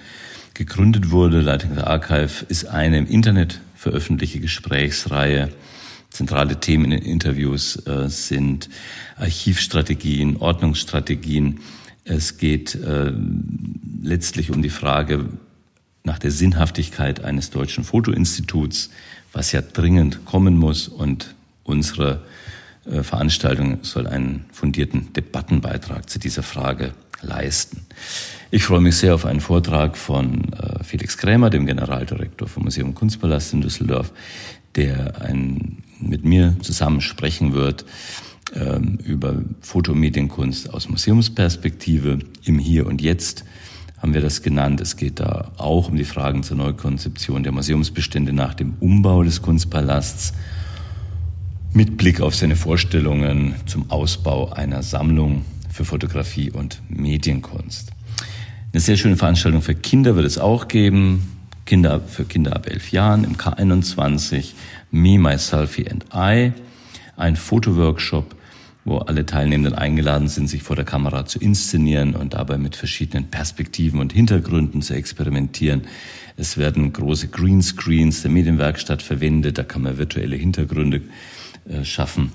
gegründet 0.54 1.12
wurde. 1.12 1.42
Lighting 1.42 1.76
the 1.76 1.82
Archive 1.82 2.46
ist 2.48 2.66
eine 2.66 2.98
im 2.98 3.08
Internet 3.08 3.62
veröffentlichte 3.76 4.40
Gesprächsreihe. 4.40 5.50
Zentrale 6.10 6.60
Themen 6.60 6.92
in 6.92 7.04
Interviews 7.04 7.86
äh, 7.86 8.10
sind 8.10 8.70
Archivstrategien, 9.18 10.38
Ordnungsstrategien, 10.38 11.60
es 12.08 12.38
geht 12.38 12.76
äh, 12.76 13.12
letztlich 14.02 14.52
um 14.52 14.62
die 14.62 14.70
Frage 14.70 15.26
nach 16.04 16.20
der 16.20 16.32
Sinnhaftigkeit 16.32 17.24
eines 17.24 17.50
deutschen 17.50 17.84
Fotoinstituts, 17.84 18.90
was 19.34 19.52
ja 19.52 19.62
dringend 19.62 20.26
kommen 20.26 20.58
muss. 20.58 20.88
Und 20.88 21.36
unsere 21.64 22.24
äh, 22.86 23.04
Veranstaltung 23.04 23.80
soll 23.82 24.08
einen 24.08 24.46
fundierten 24.52 25.12
Debattenbeitrag 25.14 26.10
zu 26.10 26.18
dieser 26.18 26.44
Frage 26.44 26.94
leisten. 27.22 27.86
Ich 28.52 28.64
freue 28.64 28.80
mich 28.80 28.96
sehr 28.96 29.14
auf 29.14 29.26
einen 29.26 29.42
Vortrag 29.42 29.98
von 29.98 30.54
äh, 30.54 30.84
Felix 30.84 31.18
Krämer, 31.18 31.50
dem 31.50 31.66
Generaldirektor 31.66 32.48
vom 32.48 32.64
Museum 32.64 32.96
Kunstpalast 32.96 33.54
in 33.54 33.62
Düsseldorf, 33.62 34.14
der 34.76 35.22
ein, 35.22 35.84
mit 36.00 36.24
mir 36.24 36.56
zusammen 36.62 37.02
sprechen 37.02 37.54
wird 37.54 37.84
über 38.52 39.42
Fotomedienkunst 39.62 40.74
aus 40.74 40.90
Museumsperspektive 40.90 42.20
im 42.46 42.60
Hier 42.60 42.88
und 42.88 43.02
Jetzt 43.02 43.44
haben 43.98 44.14
wir 44.14 44.22
das 44.22 44.42
genannt. 44.42 44.80
Es 44.80 44.96
geht 44.96 45.20
da 45.20 45.52
auch 45.58 45.90
um 45.90 45.98
die 45.98 46.06
Fragen 46.06 46.44
zur 46.44 46.58
Neukonzeption 46.58 47.44
der 47.44 47.52
Museumsbestände 47.52 48.32
nach 48.32 48.54
dem 48.54 48.76
Umbau 48.80 49.24
des 49.24 49.42
Kunstpalasts 49.42 50.34
mit 51.74 51.98
Blick 51.98 52.22
auf 52.22 52.36
seine 52.36 52.56
Vorstellungen 52.56 53.56
zum 53.66 53.92
Ausbau 53.92 54.52
einer 54.52 54.84
Sammlung 54.84 55.46
für 55.70 55.86
Fotografie 55.86 56.50
und 56.52 56.82
Medienkunst. 56.90 57.92
Eine 58.74 58.82
sehr 58.82 58.98
schöne 58.98 59.18
Veranstaltung 59.18 59.62
für 59.62 59.76
Kinder 59.76 60.16
wird 60.16 60.26
es 60.26 60.38
auch 60.38 60.68
geben. 60.68 61.34
Kinder 61.66 62.00
für 62.00 62.26
Kinder 62.26 62.56
ab 62.56 62.68
elf 62.68 62.92
Jahren 62.92 63.24
im 63.24 63.36
K21 63.36 64.54
Me, 64.92 65.20
My 65.20 65.38
Selfie 65.38 65.90
and 65.90 66.06
I. 66.16 66.54
Ein 67.16 67.36
Fotoworkshop 67.36 68.37
wo 68.88 69.00
alle 69.00 69.26
Teilnehmenden 69.26 69.76
eingeladen 69.76 70.30
sind, 70.30 70.48
sich 70.48 70.64
vor 70.64 70.78
der 70.78 70.86
Kamera 70.86 71.26
zu 71.26 71.40
inszenieren 71.40 72.16
und 72.16 72.36
dabei 72.36 72.58
mit 72.58 72.78
verschiedenen 72.78 73.30
Perspektiven 73.30 74.00
und 74.00 74.14
Hintergründen 74.14 74.82
zu 74.82 74.94
experimentieren. 74.94 75.82
Es 76.38 76.58
werden 76.58 76.94
große 76.94 77.28
Greenscreens 77.28 78.22
der 78.22 78.32
Medienwerkstatt 78.32 79.02
verwendet, 79.02 79.58
da 79.58 79.64
kann 79.64 79.82
man 79.82 79.98
virtuelle 79.98 80.38
Hintergründe 80.38 81.02
äh, 81.68 81.84
schaffen. 81.84 82.32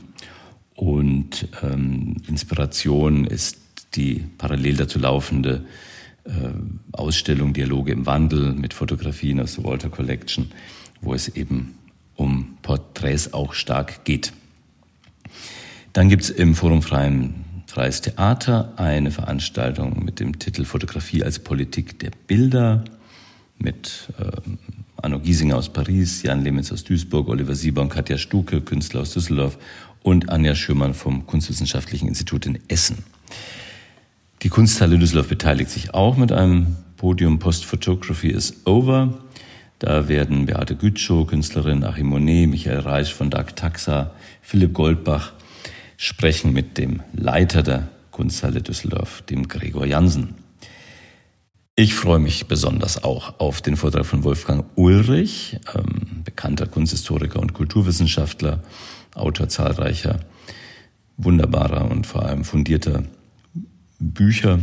Und 0.74 1.48
ähm, 1.62 2.16
Inspiration 2.28 3.24
ist 3.24 3.58
die 3.94 4.22
parallel 4.36 4.76
dazu 4.76 4.98
laufende 4.98 5.64
äh, 6.24 6.30
Ausstellung 6.92 7.54
Dialoge 7.54 7.92
im 7.92 8.04
Wandel 8.04 8.52
mit 8.52 8.74
Fotografien 8.74 9.40
aus 9.40 9.54
der 9.54 9.64
Walter 9.64 9.88
Collection, 9.88 10.52
wo 11.00 11.14
es 11.14 11.28
eben 11.28 11.78
um 12.14 12.58
Porträts 12.60 13.32
auch 13.32 13.54
stark 13.54 14.04
geht. 14.04 14.34
Dann 15.92 16.08
gibt 16.08 16.22
es 16.22 16.30
im 16.30 16.54
Forum 16.54 16.80
Freien, 16.82 17.44
Freies 17.66 18.00
Theater 18.00 18.72
eine 18.76 19.10
Veranstaltung 19.10 20.04
mit 20.04 20.20
dem 20.20 20.38
Titel 20.38 20.64
Fotografie 20.64 21.22
als 21.22 21.38
Politik 21.38 21.98
der 21.98 22.10
Bilder 22.26 22.82
mit 23.58 24.08
äh, 24.18 24.30
Anno 24.96 25.18
Giesinger 25.18 25.56
aus 25.56 25.68
Paris, 25.70 26.22
Jan 26.22 26.44
Lemitz 26.44 26.72
aus 26.72 26.84
Duisburg, 26.84 27.28
Oliver 27.28 27.54
Sieber 27.54 27.82
und 27.82 27.90
Katja 27.90 28.16
Stuke, 28.16 28.62
Künstler 28.62 29.02
aus 29.02 29.12
Düsseldorf 29.12 29.58
und 30.02 30.30
Anja 30.30 30.54
Schürmann 30.54 30.94
vom 30.94 31.26
Kunstwissenschaftlichen 31.26 32.08
Institut 32.08 32.46
in 32.46 32.58
Essen. 32.68 33.04
Die 34.42 34.48
Kunsthalle 34.48 34.98
Düsseldorf 34.98 35.28
beteiligt 35.28 35.70
sich 35.70 35.92
auch 35.92 36.16
mit 36.16 36.32
einem 36.32 36.76
Podium 36.96 37.38
Post 37.38 37.66
Photography 37.66 38.28
is 38.28 38.66
Over. 38.66 39.18
Da 39.78 40.08
werden 40.08 40.46
Beate 40.46 40.74
Gütschow, 40.74 41.26
Künstlerin 41.26 41.84
Achim 41.84 42.06
Monet, 42.06 42.48
Michael 42.48 42.80
Reich 42.80 43.12
von 43.12 43.28
Dark 43.28 43.56
Taxa, 43.56 44.12
Philipp 44.40 44.72
Goldbach 44.72 45.32
sprechen 45.96 46.52
mit 46.52 46.78
dem 46.78 47.02
Leiter 47.12 47.62
der 47.62 47.88
Kunsthalle 48.10 48.62
Düsseldorf, 48.62 49.22
dem 49.22 49.48
Gregor 49.48 49.86
Jansen. 49.86 50.34
Ich 51.74 51.94
freue 51.94 52.18
mich 52.18 52.46
besonders 52.46 53.02
auch 53.02 53.40
auf 53.40 53.62
den 53.62 53.76
Vortrag 53.76 54.04
von 54.04 54.24
Wolfgang 54.24 54.66
Ulrich, 54.74 55.58
ähm, 55.74 56.22
bekannter 56.22 56.66
Kunsthistoriker 56.66 57.40
und 57.40 57.54
Kulturwissenschaftler, 57.54 58.62
Autor 59.14 59.48
zahlreicher 59.48 60.20
wunderbarer 61.16 61.90
und 61.90 62.06
vor 62.06 62.26
allem 62.26 62.44
fundierter 62.44 63.04
Bücher. 63.98 64.58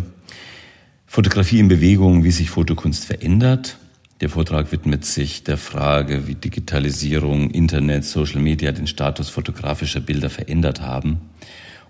Fotografie 1.08 1.60
in 1.60 1.68
Bewegung, 1.68 2.24
wie 2.24 2.32
sich 2.32 2.52
Fotokunst 2.52 3.06
verändert. 3.06 3.79
Der 4.22 4.30
Vortrag 4.30 4.74
widmet 4.74 5.06
sich 5.06 5.46
der 5.46 5.58
Frage, 5.58 6.28
wie 6.28 6.36
Digitalisierung, 6.36 7.52
Internet, 7.52 8.04
Social 8.04 8.42
Media 8.42 8.74
den 8.74 8.86
Status 8.86 9.30
fotografischer 9.30 10.02
Bilder 10.02 10.30
verändert 10.30 10.82
haben 10.82 11.22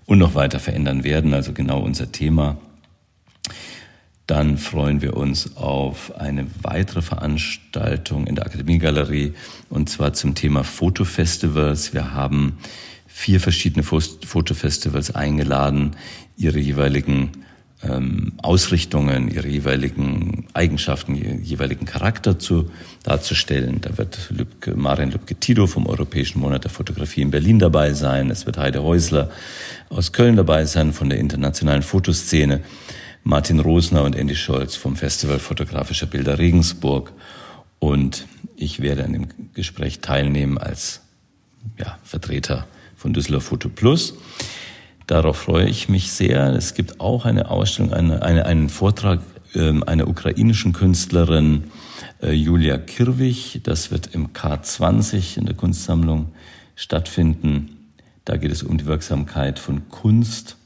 und 0.06 0.18
noch 0.18 0.36
weiter 0.36 0.60
verändern 0.60 1.02
werden, 1.02 1.34
also 1.34 1.52
genau 1.52 1.80
unser 1.80 2.12
Thema. 2.12 2.56
Dann 4.28 4.58
freuen 4.58 5.02
wir 5.02 5.16
uns 5.16 5.56
auf 5.56 6.14
eine 6.20 6.46
weitere 6.62 7.02
Veranstaltung 7.02 8.28
in 8.28 8.36
der 8.36 8.46
Akademiegalerie 8.46 9.34
und 9.68 9.90
zwar 9.90 10.12
zum 10.12 10.36
Thema 10.36 10.62
Fotofestivals. 10.62 11.94
Wir 11.94 12.14
haben 12.14 12.58
vier 13.08 13.40
verschiedene 13.40 13.82
Fotofestivals 13.82 15.12
eingeladen, 15.16 15.96
ihre 16.36 16.60
jeweiligen 16.60 17.32
ähm, 17.82 18.32
Ausrichtungen, 18.42 19.30
ihre 19.30 19.48
jeweiligen 19.48 20.46
Eigenschaften, 20.52 21.14
ihren 21.14 21.42
jeweiligen 21.42 21.86
Charakter 21.86 22.38
zu, 22.38 22.70
darzustellen. 23.02 23.80
Da 23.80 23.96
wird 23.96 24.30
Lübke, 24.30 24.74
Marian 24.74 25.10
Lübke-Tido 25.10 25.66
vom 25.66 25.86
Europäischen 25.86 26.40
Monat 26.40 26.64
der 26.64 26.70
Fotografie 26.70 27.22
in 27.22 27.30
Berlin 27.30 27.58
dabei 27.58 27.94
sein. 27.94 28.30
Es 28.30 28.44
wird 28.44 28.58
Heide 28.58 28.82
Häusler 28.82 29.30
aus 29.88 30.12
Köln 30.12 30.36
dabei 30.36 30.66
sein 30.66 30.92
von 30.92 31.08
der 31.08 31.18
internationalen 31.18 31.82
Fotoszene. 31.82 32.60
Martin 33.22 33.60
Rosner 33.60 34.02
und 34.02 34.16
Andy 34.16 34.34
Scholz 34.34 34.76
vom 34.76 34.96
Festival 34.96 35.38
Fotografischer 35.38 36.06
Bilder 36.06 36.38
Regensburg. 36.38 37.12
Und 37.78 38.26
ich 38.56 38.80
werde 38.80 39.04
an 39.04 39.12
dem 39.12 39.28
Gespräch 39.54 40.00
teilnehmen 40.00 40.58
als 40.58 41.00
ja, 41.78 41.98
Vertreter 42.02 42.66
von 42.96 43.12
Düsseldorf 43.12 43.44
Foto 43.44 43.68
Plus. 43.68 44.14
Darauf 45.10 45.38
freue 45.38 45.68
ich 45.68 45.88
mich 45.88 46.12
sehr. 46.12 46.54
Es 46.54 46.74
gibt 46.74 47.00
auch 47.00 47.24
eine 47.24 47.50
Ausstellung, 47.50 47.92
eine, 47.92 48.22
eine, 48.22 48.46
einen 48.46 48.68
Vortrag 48.68 49.18
äh, 49.54 49.72
einer 49.84 50.06
ukrainischen 50.06 50.72
Künstlerin, 50.72 51.64
äh, 52.22 52.30
Julia 52.30 52.78
Kirwig. 52.78 53.60
Das 53.64 53.90
wird 53.90 54.14
im 54.14 54.28
K20 54.28 55.36
in 55.36 55.46
der 55.46 55.56
Kunstsammlung 55.56 56.32
stattfinden. 56.76 57.90
Da 58.24 58.36
geht 58.36 58.52
es 58.52 58.62
um 58.62 58.78
die 58.78 58.86
Wirksamkeit 58.86 59.58
von 59.58 59.88
Kunst 59.88 60.56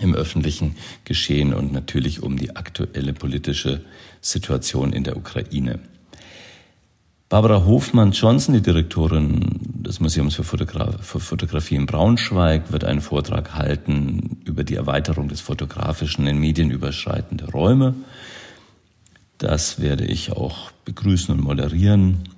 im 0.00 0.14
öffentlichen 0.14 0.76
Geschehen 1.04 1.52
und 1.52 1.74
natürlich 1.74 2.22
um 2.22 2.38
die 2.38 2.56
aktuelle 2.56 3.12
politische 3.12 3.82
Situation 4.22 4.94
in 4.94 5.04
der 5.04 5.14
Ukraine. 5.18 5.78
Barbara 7.32 7.64
Hofmann-Johnson, 7.64 8.52
die 8.52 8.60
Direktorin 8.60 9.58
des 9.62 10.00
Museums 10.00 10.34
für, 10.34 10.44
Fotogra 10.44 10.98
für, 11.00 11.18
Fotografie 11.18 11.76
in 11.76 11.86
Braunschweig, 11.86 12.70
wird 12.72 12.84
einen 12.84 13.00
Vortrag 13.00 13.54
halten 13.54 14.42
über 14.44 14.64
die 14.64 14.74
Erweiterung 14.74 15.28
des 15.28 15.40
fotografischen 15.40 16.26
in 16.26 16.36
Medien 16.36 16.70
überschreitende 16.70 17.50
Räume. 17.50 17.94
Das 19.38 19.80
werde 19.80 20.04
ich 20.04 20.30
auch 20.32 20.72
begrüßen 20.84 21.34
und 21.34 21.42
moderieren. 21.42 22.28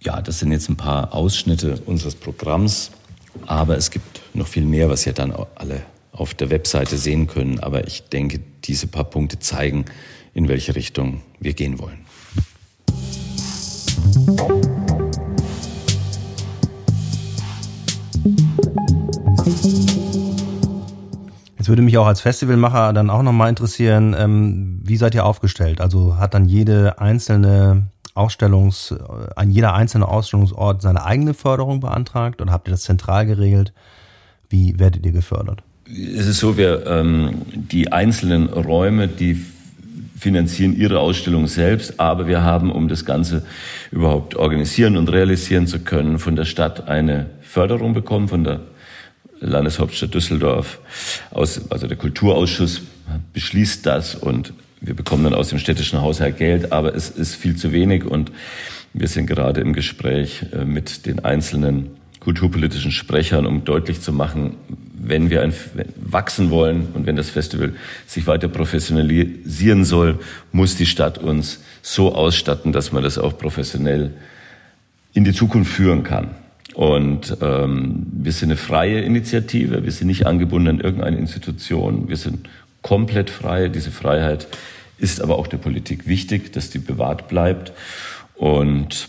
Ja, 0.00 0.22
das 0.22 0.38
sind 0.38 0.50
jetzt 0.50 0.70
ein 0.70 0.78
paar 0.78 1.12
Ausschnitte 1.12 1.82
unseres 1.84 2.14
Programms, 2.14 2.92
aber 3.44 3.76
es 3.76 3.90
gibt 3.90 4.22
noch 4.32 4.46
viel 4.46 4.64
mehr, 4.64 4.88
was 4.88 5.06
ihr 5.06 5.12
dann 5.12 5.34
alle 5.54 5.82
auf 6.12 6.32
der 6.32 6.48
Webseite 6.48 6.96
sehen 6.96 7.26
können. 7.26 7.60
Aber 7.60 7.86
ich 7.86 8.04
denke, 8.04 8.40
diese 8.64 8.86
paar 8.86 9.04
Punkte 9.04 9.38
zeigen, 9.38 9.84
in 10.32 10.48
welche 10.48 10.74
Richtung 10.74 11.20
wir 11.40 11.52
gehen 11.52 11.78
wollen. 11.78 12.06
Jetzt 21.58 21.68
würde 21.68 21.82
mich 21.82 21.98
auch 21.98 22.06
als 22.06 22.20
Festivalmacher 22.20 22.92
dann 22.92 23.10
auch 23.10 23.22
nochmal 23.22 23.48
interessieren, 23.50 24.16
ähm, 24.18 24.80
wie 24.82 24.96
seid 24.96 25.14
ihr 25.14 25.24
aufgestellt? 25.24 25.80
Also 25.80 26.16
hat 26.16 26.34
dann 26.34 26.46
jede 26.46 26.98
einzelne 26.98 27.88
Ausstellungs, 28.14 28.94
ein 29.36 29.50
jeder 29.50 29.74
einzelne 29.74 30.08
Ausstellungsort 30.08 30.82
seine 30.82 31.04
eigene 31.04 31.34
Förderung 31.34 31.80
beantragt 31.80 32.40
oder 32.40 32.52
habt 32.52 32.68
ihr 32.68 32.72
das 32.72 32.82
zentral 32.82 33.26
geregelt? 33.26 33.72
Wie 34.48 34.78
werdet 34.78 35.06
ihr 35.06 35.12
gefördert? 35.12 35.62
Es 35.86 36.26
ist 36.26 36.38
so, 36.38 36.56
wir 36.56 36.86
ähm, 36.86 37.42
die 37.52 37.92
einzelnen 37.92 38.48
Räume, 38.48 39.08
die 39.08 39.44
finanzieren 40.20 40.76
ihre 40.76 41.00
Ausstellung 41.00 41.46
selbst, 41.46 41.98
aber 41.98 42.26
wir 42.26 42.42
haben, 42.42 42.70
um 42.70 42.88
das 42.88 43.06
Ganze 43.06 43.42
überhaupt 43.90 44.36
organisieren 44.36 44.98
und 44.98 45.10
realisieren 45.10 45.66
zu 45.66 45.80
können, 45.80 46.18
von 46.18 46.36
der 46.36 46.44
Stadt 46.44 46.88
eine 46.88 47.30
Förderung 47.40 47.94
bekommen, 47.94 48.28
von 48.28 48.44
der 48.44 48.60
Landeshauptstadt 49.40 50.12
Düsseldorf. 50.12 50.78
Aus, 51.30 51.70
also 51.70 51.86
der 51.86 51.96
Kulturausschuss 51.96 52.82
beschließt 53.32 53.86
das 53.86 54.14
und 54.14 54.52
wir 54.82 54.94
bekommen 54.94 55.24
dann 55.24 55.34
aus 55.34 55.48
dem 55.48 55.58
städtischen 55.58 56.02
Haushalt 56.02 56.36
Geld, 56.36 56.70
aber 56.70 56.94
es 56.94 57.08
ist 57.08 57.34
viel 57.34 57.56
zu 57.56 57.72
wenig 57.72 58.04
und 58.04 58.30
wir 58.92 59.08
sind 59.08 59.26
gerade 59.26 59.62
im 59.62 59.72
Gespräch 59.72 60.44
äh, 60.52 60.64
mit 60.66 61.06
den 61.06 61.24
einzelnen 61.24 61.99
kulturpolitischen 62.20 62.92
Sprechern, 62.92 63.46
um 63.46 63.64
deutlich 63.64 64.00
zu 64.00 64.12
machen, 64.12 64.56
wenn 65.02 65.30
wir 65.30 65.42
ein, 65.42 65.54
wachsen 65.96 66.50
wollen 66.50 66.88
und 66.92 67.06
wenn 67.06 67.16
das 67.16 67.30
Festival 67.30 67.72
sich 68.06 68.26
weiter 68.26 68.48
professionalisieren 68.48 69.84
soll, 69.84 70.18
muss 70.52 70.76
die 70.76 70.86
Stadt 70.86 71.18
uns 71.18 71.60
so 71.82 72.14
ausstatten, 72.14 72.72
dass 72.72 72.92
man 72.92 73.02
das 73.02 73.16
auch 73.16 73.36
professionell 73.38 74.12
in 75.14 75.24
die 75.24 75.32
Zukunft 75.32 75.72
führen 75.72 76.02
kann. 76.02 76.30
Und 76.74 77.36
ähm, 77.40 78.06
wir 78.12 78.32
sind 78.32 78.50
eine 78.50 78.56
freie 78.56 79.00
Initiative, 79.00 79.84
wir 79.84 79.90
sind 79.90 80.06
nicht 80.06 80.26
angebunden 80.26 80.68
an 80.68 80.80
irgendeine 80.80 81.16
Institution, 81.16 82.08
wir 82.08 82.16
sind 82.16 82.48
komplett 82.82 83.30
frei. 83.30 83.68
Diese 83.68 83.90
Freiheit 83.90 84.46
ist 84.98 85.20
aber 85.20 85.38
auch 85.38 85.46
der 85.46 85.56
Politik 85.56 86.06
wichtig, 86.06 86.52
dass 86.52 86.70
die 86.70 86.78
bewahrt 86.78 87.28
bleibt. 87.28 87.72
Und 88.36 89.08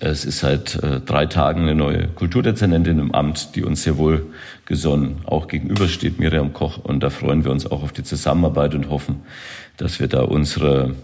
es 0.00 0.24
ist 0.24 0.40
seit 0.40 0.76
äh, 0.82 1.00
drei 1.00 1.26
Tagen 1.26 1.62
eine 1.62 1.74
neue 1.74 2.08
Kulturdezernentin 2.08 2.98
im 2.98 3.14
Amt, 3.14 3.54
die 3.54 3.64
uns 3.64 3.82
sehr 3.82 3.96
wohl 3.96 4.26
gesonnen 4.66 5.22
auch 5.24 5.48
gegenübersteht, 5.48 6.18
Miriam 6.18 6.52
Koch. 6.52 6.78
Und 6.78 7.00
da 7.02 7.10
freuen 7.10 7.44
wir 7.44 7.50
uns 7.50 7.70
auch 7.70 7.82
auf 7.82 7.92
die 7.92 8.02
Zusammenarbeit 8.02 8.74
und 8.74 8.90
hoffen, 8.90 9.22
dass 9.76 10.00
wir 10.00 10.08
da 10.08 10.22
unsere, 10.22 10.94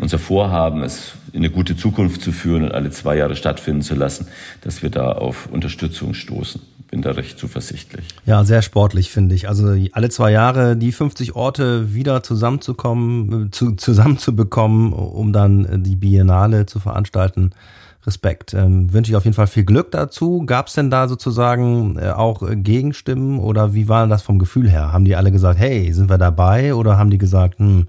unser 0.00 0.18
Vorhaben, 0.18 0.82
es 0.82 1.12
in 1.32 1.38
eine 1.38 1.50
gute 1.50 1.76
Zukunft 1.76 2.20
zu 2.20 2.32
führen 2.32 2.64
und 2.64 2.72
alle 2.72 2.90
zwei 2.90 3.16
Jahre 3.16 3.36
stattfinden 3.36 3.82
zu 3.82 3.94
lassen, 3.94 4.26
dass 4.62 4.82
wir 4.82 4.90
da 4.90 5.12
auf 5.12 5.48
Unterstützung 5.50 6.14
stoßen. 6.14 6.60
Bin 6.90 7.02
da 7.02 7.12
recht 7.12 7.38
zuversichtlich. 7.38 8.06
Ja, 8.24 8.44
sehr 8.44 8.62
sportlich 8.62 9.10
finde 9.10 9.34
ich. 9.34 9.46
Also 9.48 9.76
alle 9.92 10.08
zwei 10.08 10.32
Jahre 10.32 10.74
die 10.74 10.90
50 10.90 11.34
Orte 11.34 11.94
wieder 11.94 12.22
zusammenzukommen, 12.22 13.52
zu, 13.52 13.72
zusammenzubekommen, 13.72 14.94
um 14.94 15.34
dann 15.34 15.82
die 15.82 15.96
Biennale 15.96 16.64
zu 16.64 16.80
veranstalten 16.80 17.50
Respekt. 18.08 18.54
Ähm, 18.54 18.92
wünsche 18.92 19.12
ich 19.12 19.16
auf 19.16 19.24
jeden 19.24 19.36
Fall 19.36 19.46
viel 19.46 19.64
Glück 19.64 19.92
dazu. 19.92 20.44
Gab 20.44 20.66
es 20.66 20.72
denn 20.72 20.90
da 20.90 21.06
sozusagen 21.06 21.96
äh, 21.96 22.08
auch 22.08 22.42
äh, 22.42 22.56
Gegenstimmen 22.56 23.38
oder 23.38 23.74
wie 23.74 23.88
war 23.88 24.08
das 24.08 24.22
vom 24.22 24.40
Gefühl 24.40 24.68
her? 24.68 24.92
Haben 24.92 25.04
die 25.04 25.14
alle 25.14 25.30
gesagt, 25.30 25.60
hey, 25.60 25.92
sind 25.92 26.10
wir 26.10 26.18
dabei? 26.18 26.74
Oder 26.74 26.98
haben 26.98 27.10
die 27.10 27.18
gesagt, 27.18 27.60
hm, 27.60 27.86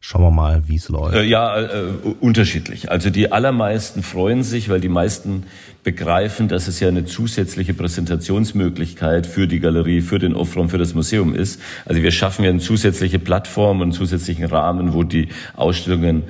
Schauen 0.00 0.22
wir 0.22 0.30
mal, 0.30 0.62
wie 0.68 0.76
es 0.76 0.88
läuft. 0.88 1.16
Äh, 1.16 1.24
ja, 1.24 1.60
äh, 1.60 1.90
unterschiedlich. 2.20 2.88
Also 2.88 3.10
die 3.10 3.32
allermeisten 3.32 4.04
freuen 4.04 4.44
sich, 4.44 4.68
weil 4.68 4.80
die 4.80 4.88
meisten 4.88 5.42
begreifen, 5.82 6.46
dass 6.46 6.68
es 6.68 6.78
ja 6.78 6.86
eine 6.86 7.04
zusätzliche 7.04 7.74
Präsentationsmöglichkeit 7.74 9.26
für 9.26 9.48
die 9.48 9.58
Galerie, 9.58 10.00
für 10.00 10.20
den 10.20 10.34
Offraum, 10.34 10.68
für 10.68 10.78
das 10.78 10.94
Museum 10.94 11.34
ist. 11.34 11.60
Also 11.84 12.00
wir 12.00 12.12
schaffen 12.12 12.44
ja 12.44 12.50
eine 12.50 12.60
zusätzliche 12.60 13.18
Plattform 13.18 13.78
und 13.78 13.82
einen 13.82 13.92
zusätzlichen 13.92 14.44
Rahmen, 14.44 14.94
wo 14.94 15.02
die 15.02 15.28
Ausstellungen 15.56 16.22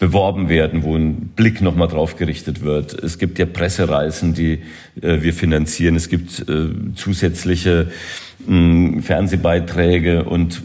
beworben 0.00 0.48
werden, 0.48 0.82
wo 0.82 0.96
ein 0.96 1.28
Blick 1.36 1.60
nochmal 1.60 1.86
drauf 1.86 2.16
gerichtet 2.16 2.62
wird. 2.62 2.94
Es 2.94 3.18
gibt 3.18 3.38
ja 3.38 3.44
Pressereisen, 3.44 4.34
die 4.34 4.60
äh, 5.00 5.22
wir 5.22 5.34
finanzieren. 5.34 5.94
Es 5.94 6.08
gibt 6.08 6.48
äh, 6.48 6.70
zusätzliche 6.96 7.88
mh, 8.46 9.02
Fernsehbeiträge 9.02 10.24
und 10.24 10.62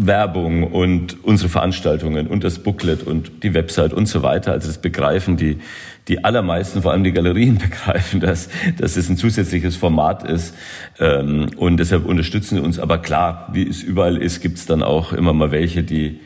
Werbung 0.00 0.62
und 0.62 1.24
unsere 1.24 1.48
Veranstaltungen 1.48 2.28
und 2.28 2.44
das 2.44 2.60
Booklet 2.60 3.02
und 3.02 3.42
die 3.42 3.52
Website 3.52 3.92
und 3.92 4.06
so 4.06 4.22
weiter. 4.22 4.52
Also 4.52 4.68
das 4.68 4.78
begreifen 4.78 5.36
die, 5.36 5.58
die 6.06 6.22
allermeisten, 6.22 6.80
vor 6.82 6.92
allem 6.92 7.02
die 7.02 7.12
Galerien 7.12 7.58
begreifen, 7.58 8.20
dass, 8.20 8.48
dass 8.78 8.96
es 8.96 9.08
ein 9.08 9.16
zusätzliches 9.16 9.74
Format 9.74 10.22
ist. 10.22 10.54
Ähm, 11.00 11.48
und 11.56 11.78
deshalb 11.78 12.06
unterstützen 12.06 12.58
sie 12.58 12.62
uns. 12.62 12.78
Aber 12.78 12.98
klar, 12.98 13.48
wie 13.52 13.68
es 13.68 13.82
überall 13.82 14.16
ist, 14.16 14.40
gibt 14.40 14.58
es 14.58 14.66
dann 14.66 14.84
auch 14.84 15.12
immer 15.12 15.32
mal 15.32 15.50
welche, 15.50 15.82
die 15.82 16.20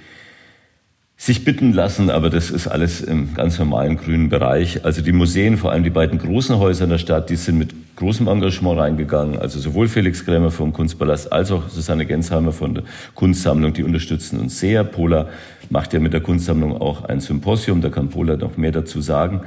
sich 1.23 1.45
bitten 1.45 1.73
lassen, 1.73 2.11
aber 2.11 2.31
das 2.31 2.51
ist 2.51 2.67
alles 2.67 3.01
im 3.01 3.35
ganz 3.35 3.57
normalen 3.57 3.97
grünen 3.97 4.29
Bereich. 4.29 4.85
Also 4.85 5.03
die 5.03 5.13
Museen, 5.13 5.57
vor 5.57 5.71
allem 5.71 5.85
die 5.85 5.91
beiden 5.91 6.19
großen 6.19 6.59
Häuser 6.59 6.83
in 6.83 6.91
der 6.91 6.99
Stadt, 6.99 7.31
die 7.31 7.37
sind 7.37 7.59
mit 7.59 7.73
großem 7.95 8.27
Engagement 8.27 8.81
reingegangen. 8.81 9.39
Also 9.39 9.61
sowohl 9.61 9.87
Felix 9.87 10.25
Krämer 10.25 10.51
vom 10.51 10.73
Kunstpalast 10.73 11.33
als 11.33 11.53
auch 11.53 11.69
Susanne 11.69 12.07
Gensheimer 12.07 12.51
von 12.51 12.75
der 12.75 12.83
Kunstsammlung, 13.15 13.73
die 13.73 13.85
unterstützen 13.85 14.41
uns 14.41 14.59
sehr. 14.59 14.83
Pola 14.83 15.29
macht 15.71 15.93
ja 15.93 16.01
mit 16.01 16.13
der 16.13 16.23
Kunstsammlung 16.23 16.77
auch 16.77 17.05
ein 17.05 17.21
Symposium, 17.21 17.81
da 17.83 17.89
kann 17.89 18.09
Pola 18.09 18.37
noch 18.37 18.57
mehr 18.57 18.73
dazu 18.73 19.01
sagen. 19.01 19.43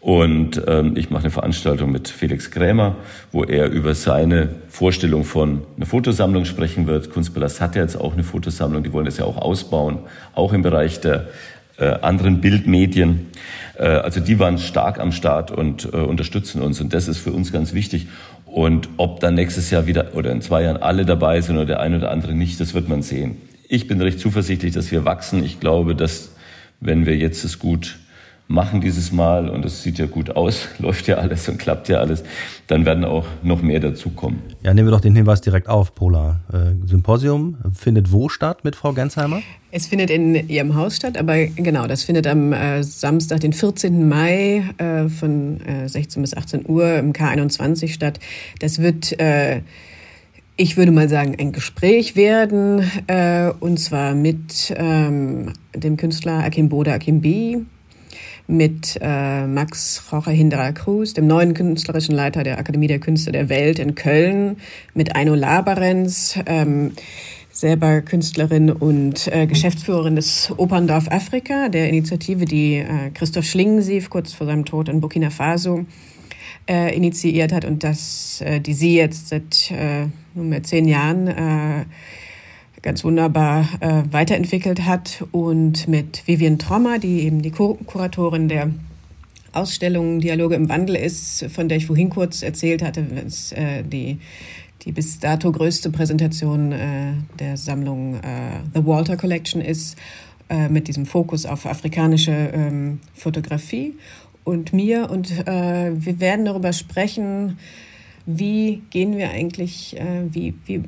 Und 0.00 0.62
ähm, 0.66 0.96
ich 0.96 1.10
mache 1.10 1.24
eine 1.24 1.30
Veranstaltung 1.30 1.92
mit 1.92 2.08
Felix 2.08 2.50
Krämer, 2.50 2.96
wo 3.32 3.44
er 3.44 3.70
über 3.70 3.94
seine 3.94 4.48
Vorstellung 4.68 5.24
von 5.24 5.62
einer 5.76 5.84
Fotosammlung 5.84 6.46
sprechen 6.46 6.86
wird. 6.86 7.10
Kunstpalast 7.10 7.60
hat 7.60 7.76
ja 7.76 7.82
jetzt 7.82 7.96
auch 7.96 8.14
eine 8.14 8.24
Fotosammlung, 8.24 8.82
die 8.82 8.94
wollen 8.94 9.04
das 9.04 9.18
ja 9.18 9.26
auch 9.26 9.36
ausbauen, 9.36 9.98
auch 10.34 10.54
im 10.54 10.62
Bereich 10.62 11.00
der 11.00 11.28
äh, 11.76 11.84
anderen 12.00 12.40
Bildmedien. 12.40 13.26
Äh, 13.76 13.84
also 13.84 14.20
die 14.20 14.38
waren 14.38 14.56
stark 14.56 14.98
am 14.98 15.12
Start 15.12 15.50
und 15.50 15.84
äh, 15.92 15.96
unterstützen 15.96 16.62
uns. 16.62 16.80
Und 16.80 16.94
das 16.94 17.06
ist 17.06 17.18
für 17.18 17.32
uns 17.32 17.52
ganz 17.52 17.74
wichtig. 17.74 18.08
Und 18.46 18.88
ob 18.96 19.20
dann 19.20 19.34
nächstes 19.34 19.70
Jahr 19.70 19.86
wieder 19.86 20.14
oder 20.14 20.32
in 20.32 20.40
zwei 20.40 20.62
Jahren 20.62 20.78
alle 20.78 21.04
dabei 21.04 21.42
sind 21.42 21.56
oder 21.56 21.66
der 21.66 21.80
eine 21.80 21.98
oder 21.98 22.10
andere 22.10 22.34
nicht, 22.34 22.58
das 22.58 22.72
wird 22.72 22.88
man 22.88 23.02
sehen. 23.02 23.36
Ich 23.68 23.86
bin 23.86 24.00
recht 24.00 24.18
zuversichtlich, 24.18 24.72
dass 24.72 24.90
wir 24.90 25.04
wachsen. 25.04 25.44
Ich 25.44 25.60
glaube, 25.60 25.94
dass 25.94 26.32
wenn 26.80 27.04
wir 27.04 27.16
jetzt 27.16 27.44
es 27.44 27.58
gut 27.58 27.98
machen 28.50 28.80
dieses 28.80 29.12
Mal 29.12 29.48
und 29.48 29.64
es 29.64 29.82
sieht 29.82 29.98
ja 29.98 30.06
gut 30.06 30.30
aus, 30.30 30.68
läuft 30.78 31.06
ja 31.06 31.16
alles 31.16 31.48
und 31.48 31.58
klappt 31.58 31.88
ja 31.88 31.98
alles, 31.98 32.24
dann 32.66 32.84
werden 32.84 33.04
auch 33.04 33.24
noch 33.42 33.62
mehr 33.62 33.78
dazukommen. 33.78 34.40
Ja, 34.62 34.74
nehmen 34.74 34.88
wir 34.88 34.92
doch 34.92 35.00
den 35.00 35.14
Hinweis 35.14 35.40
direkt 35.40 35.68
auf, 35.68 35.94
Pola. 35.94 36.40
Äh, 36.52 36.86
Symposium 36.86 37.58
findet 37.72 38.10
wo 38.10 38.28
statt 38.28 38.64
mit 38.64 38.74
Frau 38.74 38.92
Gensheimer? 38.92 39.40
Es 39.70 39.86
findet 39.86 40.10
in 40.10 40.48
Ihrem 40.48 40.74
Haus 40.74 40.96
statt, 40.96 41.16
aber 41.16 41.46
genau, 41.46 41.86
das 41.86 42.02
findet 42.02 42.26
am 42.26 42.52
äh, 42.52 42.82
Samstag, 42.82 43.40
den 43.40 43.52
14. 43.52 44.08
Mai 44.08 44.64
äh, 44.78 45.08
von 45.08 45.60
16 45.86 46.20
bis 46.20 46.36
18 46.36 46.68
Uhr 46.68 46.96
im 46.96 47.12
K21 47.12 47.92
statt. 47.92 48.18
Das 48.58 48.80
wird 48.80 49.16
ich 50.56 50.76
würde 50.76 50.92
mal 50.92 51.08
sagen, 51.08 51.36
ein 51.38 51.52
Gespräch 51.52 52.16
werden, 52.16 52.82
äh, 53.06 53.50
und 53.60 53.80
zwar 53.80 54.14
mit 54.14 54.74
ähm, 54.76 55.54
dem 55.74 55.96
Künstler 55.96 56.44
Akim 56.44 56.68
Boda 56.68 56.92
Akimbi, 56.92 57.64
mit 58.50 58.98
äh, 59.00 59.46
Max 59.46 60.02
Rocher 60.12 60.32
Hinderer 60.32 60.72
Cruz, 60.72 61.14
dem 61.14 61.26
neuen 61.26 61.54
künstlerischen 61.54 62.14
Leiter 62.14 62.42
der 62.42 62.58
Akademie 62.58 62.88
der 62.88 62.98
Künste 62.98 63.32
der 63.32 63.48
Welt 63.48 63.78
in 63.78 63.94
Köln, 63.94 64.56
mit 64.94 65.16
Aino 65.16 65.34
Labarenz, 65.34 66.38
ähm, 66.46 66.92
selber 67.52 68.00
Künstlerin 68.02 68.70
und 68.70 69.28
äh, 69.28 69.46
Geschäftsführerin 69.46 70.16
des 70.16 70.52
Operndorf 70.56 71.08
Afrika, 71.08 71.68
der 71.68 71.88
Initiative, 71.88 72.44
die 72.44 72.76
äh, 72.76 73.10
Christoph 73.14 73.44
Schlingensief 73.44 74.10
kurz 74.10 74.32
vor 74.32 74.46
seinem 74.46 74.64
Tod 74.64 74.88
in 74.88 75.00
Burkina 75.00 75.30
Faso 75.30 75.84
äh, 76.68 76.94
initiiert 76.94 77.52
hat 77.52 77.64
und 77.64 77.84
das, 77.84 78.40
äh, 78.40 78.60
die 78.60 78.74
sie 78.74 78.96
jetzt 78.96 79.28
seit 79.28 79.70
äh, 79.70 80.06
nunmehr 80.34 80.62
zehn 80.62 80.86
Jahren 80.86 81.86
ganz 82.82 83.04
wunderbar 83.04 83.68
äh, 83.80 84.02
weiterentwickelt 84.10 84.84
hat 84.86 85.24
und 85.32 85.88
mit 85.88 86.26
Vivian 86.26 86.58
Trommer, 86.58 86.98
die 86.98 87.20
eben 87.20 87.42
die 87.42 87.50
Kur 87.50 87.78
Kuratorin 87.84 88.48
der 88.48 88.70
Ausstellung 89.52 90.20
Dialoge 90.20 90.54
im 90.54 90.68
Wandel 90.68 90.96
ist, 90.96 91.46
von 91.50 91.68
der 91.68 91.78
ich 91.78 91.86
vorhin 91.86 92.10
kurz 92.10 92.42
erzählt 92.42 92.82
hatte, 92.82 93.04
es 93.26 93.52
äh, 93.52 93.82
die 93.82 94.18
die 94.84 94.92
bis 94.92 95.18
dato 95.18 95.52
größte 95.52 95.90
Präsentation 95.90 96.72
äh, 96.72 97.12
der 97.38 97.56
Sammlung 97.56 98.14
äh, 98.14 98.60
The 98.74 98.86
Walter 98.86 99.16
Collection 99.16 99.60
ist, 99.60 99.96
äh, 100.48 100.68
mit 100.68 100.88
diesem 100.88 101.06
Fokus 101.06 101.46
auf 101.46 101.66
afrikanische 101.66 102.32
ähm, 102.32 103.00
Fotografie 103.14 103.94
und 104.44 104.72
mir. 104.72 105.10
Und 105.10 105.30
äh, 105.46 105.92
wir 105.94 106.20
werden 106.20 106.44
darüber 106.44 106.72
sprechen, 106.72 107.58
wie 108.26 108.82
gehen 108.90 109.16
wir 109.16 109.30
eigentlich, 109.30 109.96
äh, 109.98 110.24
wie, 110.30 110.54
wie 110.66 110.82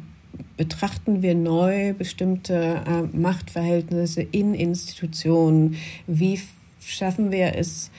betrachten 0.57 1.23
wir 1.23 1.35
neu 1.35 1.93
bestimmte 1.95 2.83
äh, 2.87 3.17
Machtverhältnisse 3.17 4.23
in 4.23 4.55
Institutionen? 4.55 5.77
Wie 6.07 6.41
schaffen 6.81 7.31
wir 7.31 7.57
es, 7.57 7.91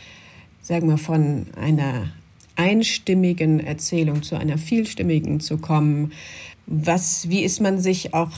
sagen 0.62 0.88
wir, 0.90 0.98
von 0.98 1.48
einer 1.56 2.12
einstimmigen 2.56 3.60
Erzählung 3.60 4.24
zu 4.24 4.36
einer 4.36 4.58
vielstimmigen 4.58 5.40
zu 5.40 5.58
kommen? 5.58 6.12
Was, 6.66 7.30
wie 7.30 7.44
ist 7.44 7.60
man 7.60 7.80
sich 7.80 8.14
auch 8.14 8.32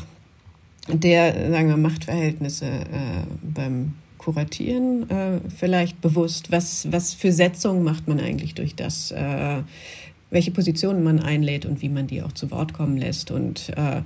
der, 0.88 1.52
sagen 1.52 1.70
wir, 1.70 1.78
Machtverhältnisse 1.78 2.66
äh, 2.66 3.24
beim 3.42 3.94
Kuratieren 4.18 5.10
äh, 5.10 5.40
vielleicht 5.56 6.02
bewusst? 6.02 6.52
Was, 6.52 6.92
was 6.92 7.14
für 7.14 7.32
Setzungen 7.32 7.84
macht 7.84 8.08
man 8.08 8.20
eigentlich 8.20 8.56
durch 8.56 8.76
das? 8.76 9.12
Äh, 9.12 9.62
welche 10.30 10.52
Positionen 10.52 11.04
man 11.04 11.20
einlädt 11.20 11.66
und 11.66 11.82
wie 11.82 11.90
man 11.90 12.08
die 12.08 12.22
auch 12.22 12.32
zu 12.32 12.52
Wort 12.52 12.74
kommen 12.74 12.98
lässt 12.98 13.32
und 13.32 13.72
äh, 13.76 14.02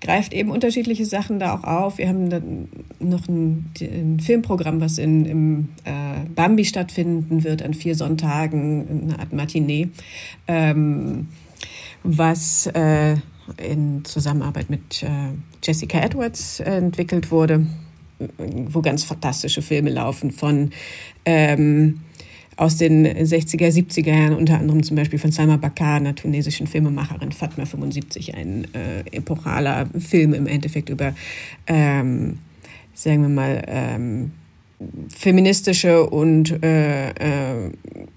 greift 0.00 0.32
eben 0.32 0.50
unterschiedliche 0.50 1.04
Sachen 1.04 1.38
da 1.38 1.54
auch 1.54 1.64
auf. 1.64 1.98
Wir 1.98 2.08
haben 2.08 2.30
dann 2.30 2.68
noch 2.98 3.28
ein, 3.28 3.70
ein 3.80 4.20
Filmprogramm, 4.20 4.80
was 4.80 4.98
in, 4.98 5.24
im 5.26 5.68
äh, 5.84 6.28
Bambi 6.34 6.64
stattfinden 6.64 7.44
wird 7.44 7.62
an 7.62 7.74
vier 7.74 7.94
Sonntagen, 7.94 9.04
eine 9.04 9.18
Art 9.18 9.32
Matinee, 9.32 9.88
ähm, 10.48 11.28
was 12.02 12.66
äh, 12.68 13.16
in 13.58 14.04
Zusammenarbeit 14.04 14.70
mit 14.70 15.02
äh, 15.02 15.08
Jessica 15.62 16.00
Edwards 16.00 16.60
entwickelt 16.60 17.30
wurde, 17.30 17.66
wo 18.46 18.80
ganz 18.80 19.04
fantastische 19.04 19.60
Filme 19.60 19.90
laufen 19.90 20.30
von 20.30 20.70
ähm, 21.24 22.00
aus 22.60 22.76
den 22.76 23.06
60er, 23.06 23.68
70er 23.68 24.10
Jahren, 24.10 24.34
unter 24.34 24.58
anderem 24.58 24.82
zum 24.82 24.94
Beispiel 24.94 25.18
von 25.18 25.32
Salma 25.32 25.56
Bakar, 25.56 25.96
einer 25.96 26.14
tunesischen 26.14 26.66
Filmemacherin, 26.66 27.32
Fatma 27.32 27.64
75, 27.64 28.34
ein 28.34 28.66
äh, 28.74 29.16
epochaler 29.16 29.86
Film 29.98 30.34
im 30.34 30.46
Endeffekt 30.46 30.90
über, 30.90 31.14
ähm, 31.66 32.36
sagen 32.92 33.22
wir 33.22 33.28
mal, 33.30 33.62
ähm, 33.66 34.32
feministische 35.08 36.04
und 36.04 36.62
äh, 36.62 37.08
äh, 37.12 37.70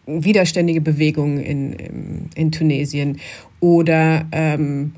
widerständige 0.07 0.81
Bewegungen 0.81 1.39
in, 1.39 1.73
in, 1.73 2.29
in 2.35 2.51
Tunesien 2.51 3.19
oder 3.61 4.25
ähm, 4.33 4.91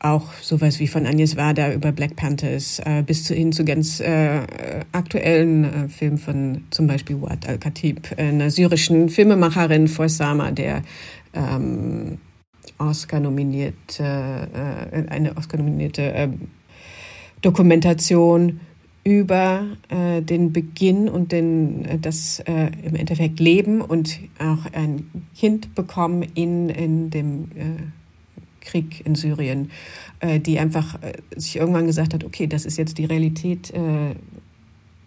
auch 0.00 0.32
sowas 0.40 0.78
wie 0.78 0.86
von 0.86 1.06
Agnes 1.06 1.36
Varda 1.36 1.72
über 1.72 1.92
Black 1.92 2.14
Panthers 2.16 2.80
äh, 2.84 3.02
bis 3.02 3.24
zu, 3.24 3.34
hin 3.34 3.52
zu 3.52 3.64
ganz 3.64 4.00
äh, 4.00 4.40
aktuellen 4.92 5.64
äh, 5.64 5.88
Filmen 5.88 6.18
von 6.18 6.64
zum 6.70 6.86
Beispiel 6.86 7.20
Wad 7.20 7.48
al-Khatib, 7.48 8.16
einer 8.16 8.50
syrischen 8.50 9.08
Filmemacherin 9.08 9.88
Forsama, 9.88 10.52
der 10.52 10.82
ähm, 11.34 12.18
Oscar-nominierte, 12.78 14.48
äh, 14.92 15.08
eine 15.08 15.36
Oscar-nominierte 15.36 16.02
ähm, 16.02 16.48
Dokumentation 17.42 18.60
über 19.04 19.66
äh, 19.88 20.22
den 20.22 20.52
Beginn 20.52 21.08
und 21.08 21.32
den, 21.32 21.84
äh, 21.86 21.98
das 21.98 22.40
äh, 22.40 22.70
im 22.84 22.94
Endeffekt 22.94 23.40
Leben 23.40 23.80
und 23.80 24.20
auch 24.38 24.72
ein 24.72 25.10
Kind 25.34 25.74
bekommen 25.74 26.22
in, 26.34 26.68
in 26.68 27.10
dem 27.10 27.44
äh, 27.56 27.97
Krieg 28.68 29.04
in 29.04 29.14
Syrien, 29.14 29.70
äh, 30.20 30.38
die 30.38 30.58
einfach 30.58 31.02
äh, 31.02 31.14
sich 31.36 31.56
irgendwann 31.56 31.86
gesagt 31.86 32.14
hat, 32.14 32.24
okay, 32.24 32.46
das 32.46 32.64
ist 32.64 32.76
jetzt 32.76 32.98
die 32.98 33.04
Realität. 33.04 33.70
Äh, 33.70 34.14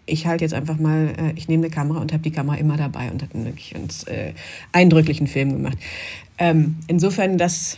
ich 0.05 0.25
halte 0.27 0.43
jetzt 0.43 0.53
einfach 0.53 0.77
mal, 0.77 1.13
ich 1.35 1.47
nehme 1.47 1.63
eine 1.63 1.73
Kamera 1.73 2.01
und 2.01 2.11
habe 2.11 2.23
die 2.23 2.31
Kamera 2.31 2.57
immer 2.57 2.75
dabei 2.75 3.11
und 3.11 3.21
hat 3.21 3.33
einen 3.33 3.45
wirklich 3.45 3.73
ganz 3.73 4.03
eindrücklichen 4.73 5.27
Film 5.27 5.53
gemacht. 5.53 5.77
Ähm, 6.37 6.77
insofern, 6.87 7.37
das 7.37 7.77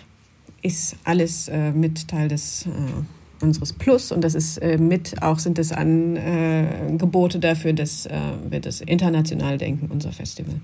ist 0.63 0.96
alles 1.04 1.52
mit 1.76 2.08
Teil 2.08 2.30
des 2.30 2.65
unseres 3.43 3.74
Plus 3.74 4.12
und 4.12 4.24
das 4.24 4.34
ist 4.34 4.58
äh, 4.58 4.78
mit 4.78 5.22
auch 5.22 5.38
sind 5.38 5.60
es 5.60 5.72
Angebote 5.72 7.38
äh, 7.38 7.41
dafür, 7.41 7.74
dass 7.74 8.06
äh, 8.08 8.19
wir 8.50 8.62
das 8.62 8.82
international 8.82 9.58
denken, 9.58 9.91
unser 9.91 10.12
Festival. 10.12 10.56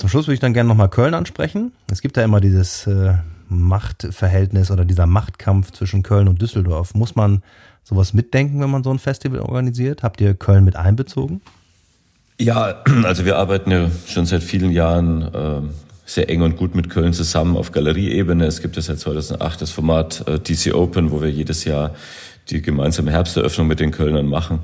Zum 0.00 0.08
Schluss 0.08 0.26
würde 0.26 0.34
ich 0.34 0.40
dann 0.40 0.54
gerne 0.54 0.68
nochmal 0.68 0.88
Köln 0.88 1.12
ansprechen. 1.12 1.72
Es 1.90 2.00
gibt 2.00 2.16
da 2.16 2.24
immer 2.24 2.40
dieses 2.40 2.86
äh, 2.86 3.14
Machtverhältnis 3.50 4.70
oder 4.70 4.86
dieser 4.86 5.04
Machtkampf 5.04 5.72
zwischen 5.72 6.02
Köln 6.02 6.26
und 6.26 6.40
Düsseldorf. 6.40 6.94
Muss 6.94 7.16
man 7.16 7.42
sowas 7.84 8.14
mitdenken, 8.14 8.60
wenn 8.60 8.70
man 8.70 8.82
so 8.82 8.90
ein 8.90 8.98
Festival 8.98 9.40
organisiert? 9.40 10.02
Habt 10.02 10.22
ihr 10.22 10.32
Köln 10.32 10.64
mit 10.64 10.74
einbezogen? 10.74 11.42
Ja, 12.38 12.82
also 13.04 13.26
wir 13.26 13.36
arbeiten 13.36 13.70
ja 13.70 13.90
schon 14.06 14.24
seit 14.24 14.42
vielen 14.42 14.72
Jahren 14.72 15.22
äh, 15.34 15.60
sehr 16.06 16.30
eng 16.30 16.40
und 16.40 16.56
gut 16.56 16.74
mit 16.74 16.88
Köln 16.88 17.12
zusammen 17.12 17.58
auf 17.58 17.70
Galerieebene. 17.70 18.46
Es 18.46 18.62
gibt 18.62 18.76
ja 18.76 18.82
seit 18.82 19.00
2008 19.00 19.60
das 19.60 19.70
Format 19.70 20.26
äh, 20.26 20.38
DC 20.38 20.74
Open, 20.74 21.10
wo 21.10 21.20
wir 21.20 21.30
jedes 21.30 21.64
Jahr 21.64 21.94
die 22.48 22.62
gemeinsame 22.62 23.10
Herbsteröffnung 23.10 23.66
mit 23.66 23.80
den 23.80 23.90
Kölnern 23.90 24.26
machen. 24.26 24.60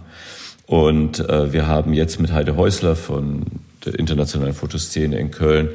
Und 0.67 1.21
äh, 1.29 1.53
wir 1.53 1.67
haben 1.67 1.93
jetzt 1.93 2.21
mit 2.21 2.33
Heide 2.33 2.57
Häusler 2.57 2.97
von 2.97 3.45
der 3.87 3.99
internationalen 3.99 4.55
Fotoszene 4.55 5.19
in 5.19 5.31
Köln 5.31 5.71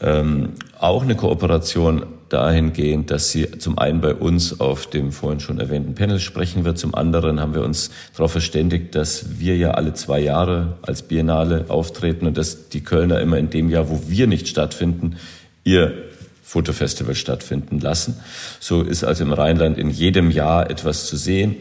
ähm, 0.00 0.50
auch 0.78 1.02
eine 1.02 1.16
Kooperation 1.16 2.06
dahingehend, 2.28 3.10
dass 3.10 3.30
sie 3.30 3.58
zum 3.58 3.78
einen 3.78 4.00
bei 4.00 4.14
uns 4.14 4.60
auf 4.60 4.88
dem 4.88 5.12
vorhin 5.12 5.40
schon 5.40 5.60
erwähnten 5.60 5.94
Panel 5.94 6.18
sprechen 6.18 6.64
wird, 6.64 6.78
zum 6.78 6.94
anderen 6.94 7.40
haben 7.40 7.54
wir 7.54 7.62
uns 7.62 7.90
darauf 8.14 8.32
verständigt, 8.32 8.94
dass 8.94 9.38
wir 9.38 9.56
ja 9.56 9.72
alle 9.72 9.94
zwei 9.94 10.20
Jahre 10.20 10.76
als 10.82 11.02
Biennale 11.02 11.66
auftreten 11.68 12.26
und 12.26 12.36
dass 12.36 12.68
die 12.68 12.82
Kölner 12.82 13.20
immer 13.20 13.38
in 13.38 13.50
dem 13.50 13.70
Jahr, 13.70 13.88
wo 13.88 14.02
wir 14.08 14.26
nicht 14.26 14.48
stattfinden, 14.48 15.16
ihr 15.64 15.94
Fotofestival 16.42 17.14
stattfinden 17.14 17.80
lassen. 17.80 18.20
So 18.60 18.82
ist 18.82 19.04
also 19.04 19.24
im 19.24 19.32
Rheinland 19.32 19.78
in 19.78 19.90
jedem 19.90 20.30
Jahr 20.30 20.70
etwas 20.70 21.06
zu 21.06 21.16
sehen 21.16 21.56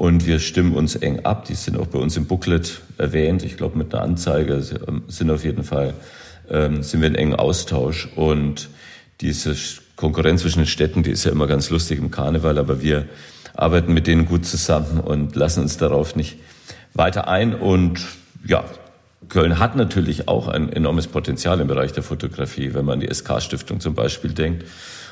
und 0.00 0.26
wir 0.26 0.38
stimmen 0.38 0.74
uns 0.76 0.96
eng 0.96 1.26
ab. 1.26 1.44
Die 1.44 1.54
sind 1.54 1.78
auch 1.78 1.88
bei 1.88 1.98
uns 1.98 2.16
im 2.16 2.24
Booklet 2.24 2.80
erwähnt. 2.96 3.42
Ich 3.42 3.58
glaube, 3.58 3.76
mit 3.76 3.94
einer 3.94 4.02
Anzeige 4.02 4.64
ähm, 4.88 5.02
sind 5.08 5.30
auf 5.30 5.44
jeden 5.44 5.62
Fall, 5.62 5.92
ähm, 6.48 6.82
sind 6.82 7.02
wir 7.02 7.08
in 7.08 7.14
engen 7.14 7.34
Austausch 7.34 8.08
und 8.16 8.70
diese 9.20 9.54
Konkurrenz 9.96 10.40
zwischen 10.40 10.60
den 10.60 10.66
Städten, 10.66 11.02
die 11.02 11.10
ist 11.10 11.24
ja 11.24 11.32
immer 11.32 11.46
ganz 11.46 11.68
lustig 11.68 11.98
im 11.98 12.10
Karneval, 12.10 12.56
aber 12.56 12.80
wir 12.80 13.08
arbeiten 13.52 13.92
mit 13.92 14.06
denen 14.06 14.24
gut 14.24 14.46
zusammen 14.46 15.00
und 15.00 15.36
lassen 15.36 15.60
uns 15.60 15.76
darauf 15.76 16.16
nicht 16.16 16.38
weiter 16.94 17.28
ein. 17.28 17.54
Und 17.54 18.00
ja, 18.46 18.64
Köln 19.28 19.58
hat 19.58 19.76
natürlich 19.76 20.28
auch 20.28 20.48
ein 20.48 20.72
enormes 20.72 21.08
Potenzial 21.08 21.60
im 21.60 21.66
Bereich 21.66 21.92
der 21.92 22.02
Fotografie, 22.02 22.72
wenn 22.72 22.86
man 22.86 22.94
an 22.94 23.00
die 23.00 23.14
SK-Stiftung 23.14 23.80
zum 23.80 23.94
Beispiel 23.94 24.32
denkt 24.32 24.64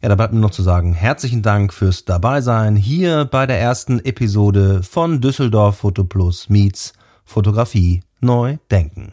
Ja, 0.00 0.08
da 0.08 0.14
bleibt 0.14 0.32
mir 0.32 0.40
noch 0.40 0.52
zu 0.52 0.62
sagen, 0.62 0.94
herzlichen 0.94 1.42
Dank 1.42 1.74
fürs 1.74 2.06
Dabeisein 2.06 2.74
hier 2.74 3.26
bei 3.26 3.44
der 3.46 3.60
ersten 3.60 4.00
Episode 4.00 4.82
von 4.82 5.20
Düsseldorf 5.20 5.76
Foto 5.78 6.04
Plus 6.04 6.48
Meets 6.48 6.94
Fotografie 7.24 8.00
neu 8.20 8.56
denken. 8.70 9.12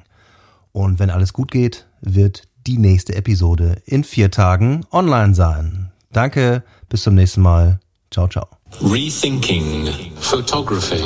Und 0.72 1.00
wenn 1.00 1.10
alles 1.10 1.34
gut 1.34 1.52
geht, 1.52 1.88
wird 2.00 2.48
die 2.68 2.78
nächste 2.78 3.16
Episode 3.16 3.82
in 3.86 4.04
vier 4.04 4.32
Tagen 4.32 4.86
online 4.92 5.36
sein. 5.36 5.92
Danke, 6.12 6.64
bis 6.90 7.04
zum 7.04 7.16
nächsten 7.16 7.42
Mal. 7.42 7.80
Ciao, 8.12 8.28
ciao. 8.28 8.48
Rethinking 8.82 9.90
Photography. 10.20 11.04